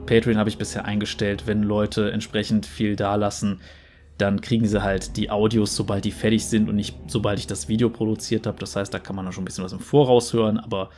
Patreon 0.07 0.37
habe 0.37 0.49
ich 0.49 0.57
bisher 0.57 0.83
eingestellt, 0.83 1.43
wenn 1.47 1.63
Leute 1.63 2.11
entsprechend 2.11 2.65
viel 2.65 2.97
dalassen, 2.97 3.61
dann 4.17 4.41
kriegen 4.41 4.67
sie 4.67 4.83
halt 4.83 5.15
die 5.15 5.31
Audios, 5.31 5.73
sobald 5.73 6.03
die 6.03 6.11
fertig 6.11 6.45
sind 6.45 6.67
und 6.67 6.75
nicht 6.75 6.97
sobald 7.07 7.39
ich 7.39 7.47
das 7.47 7.69
Video 7.69 7.89
produziert 7.89 8.45
habe. 8.45 8.59
Das 8.59 8.75
heißt, 8.75 8.93
da 8.93 8.99
kann 8.99 9.15
man 9.15 9.23
dann 9.23 9.31
schon 9.31 9.43
ein 9.43 9.45
bisschen 9.45 9.63
was 9.63 9.71
im 9.71 9.79
Voraus 9.79 10.33
hören, 10.33 10.57
aber 10.59 10.89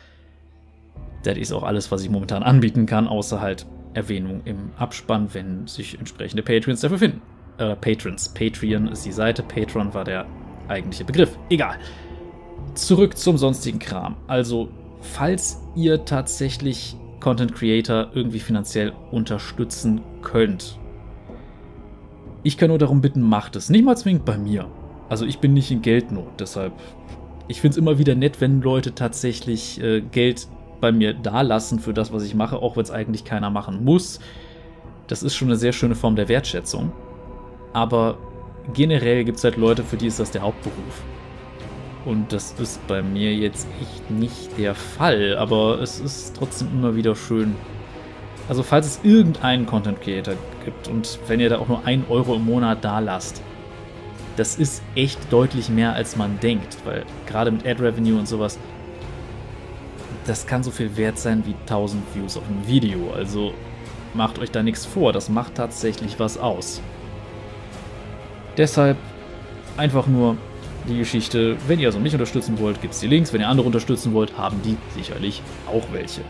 das 1.21 1.37
ist 1.37 1.51
auch 1.51 1.61
alles, 1.61 1.91
was 1.91 2.01
ich 2.01 2.09
momentan 2.09 2.41
anbieten 2.41 2.87
kann, 2.87 3.07
außer 3.07 3.39
halt 3.39 3.67
Erwähnung 3.93 4.41
im 4.45 4.71
Abspann, 4.77 5.31
wenn 5.35 5.67
sich 5.67 5.99
entsprechende 5.99 6.41
Patreons 6.41 6.81
dafür 6.81 6.97
finden. 6.97 7.21
Äh, 7.59 7.75
Patrons. 7.75 8.29
Patreon 8.29 8.87
ist 8.87 9.05
die 9.05 9.11
Seite, 9.11 9.43
Patron 9.43 9.93
war 9.93 10.05
der 10.05 10.25
eigentliche 10.69 11.05
Begriff. 11.05 11.37
Egal. 11.51 11.77
Zurück 12.73 13.17
zum 13.17 13.37
sonstigen 13.37 13.79
Kram. 13.79 14.15
Also, 14.27 14.69
falls 15.01 15.61
ihr 15.75 16.05
tatsächlich 16.05 16.95
Content 17.21 17.55
Creator 17.55 18.09
irgendwie 18.13 18.39
finanziell 18.39 18.91
unterstützen 19.11 20.01
könnt. 20.21 20.77
Ich 22.43 22.57
kann 22.57 22.69
nur 22.69 22.79
darum 22.79 22.99
bitten, 22.99 23.21
macht 23.21 23.55
es. 23.55 23.69
Nicht 23.69 23.85
mal 23.85 23.95
zwingend 23.95 24.25
bei 24.25 24.37
mir. 24.37 24.67
Also 25.07 25.25
ich 25.25 25.39
bin 25.39 25.53
nicht 25.53 25.71
in 25.71 25.81
Geldnot, 25.81 26.39
deshalb. 26.39 26.73
Ich 27.47 27.61
finde 27.61 27.73
es 27.73 27.77
immer 27.77 27.99
wieder 27.99 28.15
nett, 28.15 28.41
wenn 28.41 28.61
Leute 28.61 28.95
tatsächlich 28.95 29.81
äh, 29.81 30.01
Geld 30.01 30.47
bei 30.81 30.91
mir 30.91 31.13
dalassen 31.13 31.79
für 31.79 31.93
das, 31.93 32.11
was 32.11 32.23
ich 32.23 32.33
mache, 32.33 32.57
auch 32.57 32.75
wenn 32.75 32.83
es 32.83 32.91
eigentlich 32.91 33.23
keiner 33.23 33.49
machen 33.49 33.85
muss. 33.85 34.19
Das 35.07 35.21
ist 35.21 35.35
schon 35.35 35.49
eine 35.49 35.57
sehr 35.57 35.73
schöne 35.73 35.95
Form 35.95 36.15
der 36.15 36.27
Wertschätzung. 36.27 36.91
Aber 37.73 38.17
generell 38.73 39.23
gibt 39.23 39.37
es 39.37 39.43
halt 39.43 39.57
Leute, 39.57 39.83
für 39.83 39.97
die 39.97 40.07
ist 40.07 40.19
das 40.19 40.31
der 40.31 40.41
Hauptberuf. 40.41 41.03
Und 42.05 42.33
das 42.33 42.55
ist 42.59 42.85
bei 42.87 43.03
mir 43.03 43.33
jetzt 43.35 43.67
echt 43.79 44.09
nicht 44.09 44.57
der 44.57 44.73
Fall, 44.73 45.37
aber 45.37 45.79
es 45.81 45.99
ist 45.99 46.35
trotzdem 46.35 46.69
immer 46.73 46.95
wieder 46.95 47.15
schön. 47.15 47.55
Also 48.49 48.63
falls 48.63 48.87
es 48.87 48.99
irgendeinen 49.03 49.65
Content 49.65 50.01
Creator 50.01 50.33
gibt 50.65 50.87
und 50.87 51.19
wenn 51.27 51.39
ihr 51.39 51.49
da 51.49 51.59
auch 51.59 51.67
nur 51.67 51.85
1 51.85 52.09
Euro 52.09 52.35
im 52.35 52.45
Monat 52.45 52.83
da 52.83 52.99
lasst, 52.99 53.41
das 54.35 54.55
ist 54.55 54.81
echt 54.95 55.19
deutlich 55.31 55.69
mehr 55.69 55.93
als 55.93 56.15
man 56.15 56.39
denkt, 56.39 56.77
weil 56.85 57.05
gerade 57.27 57.51
mit 57.51 57.65
Ad 57.67 57.81
Revenue 57.83 58.17
und 58.17 58.27
sowas, 58.27 58.57
das 60.25 60.47
kann 60.47 60.63
so 60.63 60.71
viel 60.71 60.97
wert 60.97 61.19
sein 61.19 61.43
wie 61.45 61.55
1000 61.61 62.03
Views 62.15 62.37
auf 62.37 62.43
einem 62.49 62.67
Video. 62.67 63.11
Also 63.15 63.53
macht 64.13 64.39
euch 64.39 64.51
da 64.51 64.63
nichts 64.63 64.85
vor, 64.85 65.13
das 65.13 65.29
macht 65.29 65.55
tatsächlich 65.55 66.19
was 66.19 66.37
aus. 66.37 66.81
Deshalb 68.57 68.97
einfach 69.77 70.07
nur 70.07 70.37
die 70.87 70.97
Geschichte. 70.97 71.57
Wenn 71.67 71.79
ihr 71.79 71.87
also 71.87 71.99
mich 71.99 72.13
unterstützen 72.13 72.59
wollt, 72.59 72.81
gibt 72.81 72.93
es 72.93 72.99
die 72.99 73.07
Links. 73.07 73.33
Wenn 73.33 73.41
ihr 73.41 73.47
andere 73.47 73.67
unterstützen 73.67 74.13
wollt, 74.13 74.37
haben 74.37 74.61
die 74.63 74.77
sicherlich 74.95 75.41
auch 75.67 75.83
welche. 75.91 76.21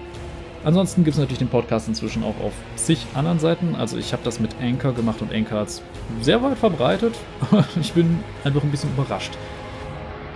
Ansonsten 0.64 1.04
gibt 1.04 1.16
es 1.16 1.20
natürlich 1.20 1.40
den 1.40 1.48
Podcast 1.48 1.88
inzwischen 1.88 2.24
auch 2.24 2.40
auf 2.40 2.54
zig 2.76 3.06
anderen 3.16 3.40
Seiten. 3.40 3.76
Also 3.76 3.98
ich 3.98 4.14
habe 4.14 4.24
das 4.24 4.40
mit 4.40 4.52
Anchor 4.62 4.94
gemacht 4.94 5.22
und 5.22 5.34
Anchor 5.34 5.62
hat 5.62 5.70
es 5.70 5.82
sehr 6.22 6.42
weit 6.44 6.58
verbreitet. 6.58 7.16
ich 7.82 7.94
bin 7.94 8.20
einfach 8.44 8.64
ein 8.64 8.70
bisschen 8.70 8.92
überrascht. 8.92 9.32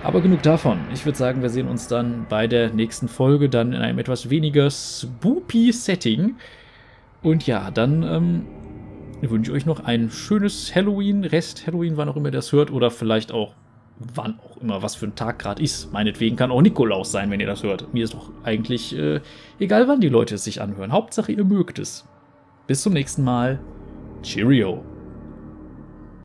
Aber 0.02 0.20
genug 0.20 0.42
davon. 0.42 0.80
Ich 0.92 1.04
würde 1.04 1.18
sagen, 1.18 1.42
wir 1.42 1.50
sehen 1.50 1.68
uns 1.68 1.86
dann 1.86 2.26
bei 2.28 2.46
der 2.46 2.70
nächsten 2.70 3.08
Folge 3.08 3.48
dann 3.48 3.72
in 3.72 3.80
einem 3.80 3.98
etwas 3.98 4.30
weniger 4.30 4.70
spoopy 4.70 5.72
Setting. 5.72 6.36
Und 7.22 7.46
ja, 7.46 7.70
dann 7.70 8.02
ähm, 8.02 8.46
wünsche 9.20 9.50
ich 9.50 9.56
euch 9.56 9.66
noch 9.66 9.84
ein 9.84 10.10
schönes 10.10 10.74
Halloween, 10.74 11.24
Rest 11.24 11.66
Halloween, 11.66 11.96
wann 11.96 12.08
auch 12.08 12.16
immer 12.16 12.28
ihr 12.28 12.32
das 12.32 12.52
hört, 12.52 12.70
oder 12.70 12.90
vielleicht 12.90 13.32
auch 13.32 13.52
wann 13.98 14.38
auch 14.40 14.56
immer 14.58 14.82
was 14.82 14.94
für 14.94 15.06
ein 15.06 15.14
Tag 15.14 15.38
gerade 15.38 15.62
ist. 15.62 15.92
Meinetwegen 15.92 16.36
kann 16.36 16.50
auch 16.50 16.62
Nikolaus 16.62 17.12
sein, 17.12 17.30
wenn 17.30 17.40
ihr 17.40 17.46
das 17.46 17.62
hört. 17.62 17.92
Mir 17.94 18.04
ist 18.04 18.14
doch 18.14 18.30
eigentlich 18.44 18.96
äh, 18.96 19.20
egal, 19.58 19.88
wann 19.88 20.00
die 20.00 20.08
Leute 20.08 20.34
es 20.34 20.44
sich 20.44 20.60
anhören. 20.60 20.92
Hauptsache, 20.92 21.32
ihr 21.32 21.44
mögt 21.44 21.78
es. 21.78 22.06
Bis 22.66 22.82
zum 22.82 22.92
nächsten 22.92 23.24
Mal. 23.24 23.58
Cheerio. 24.22 24.82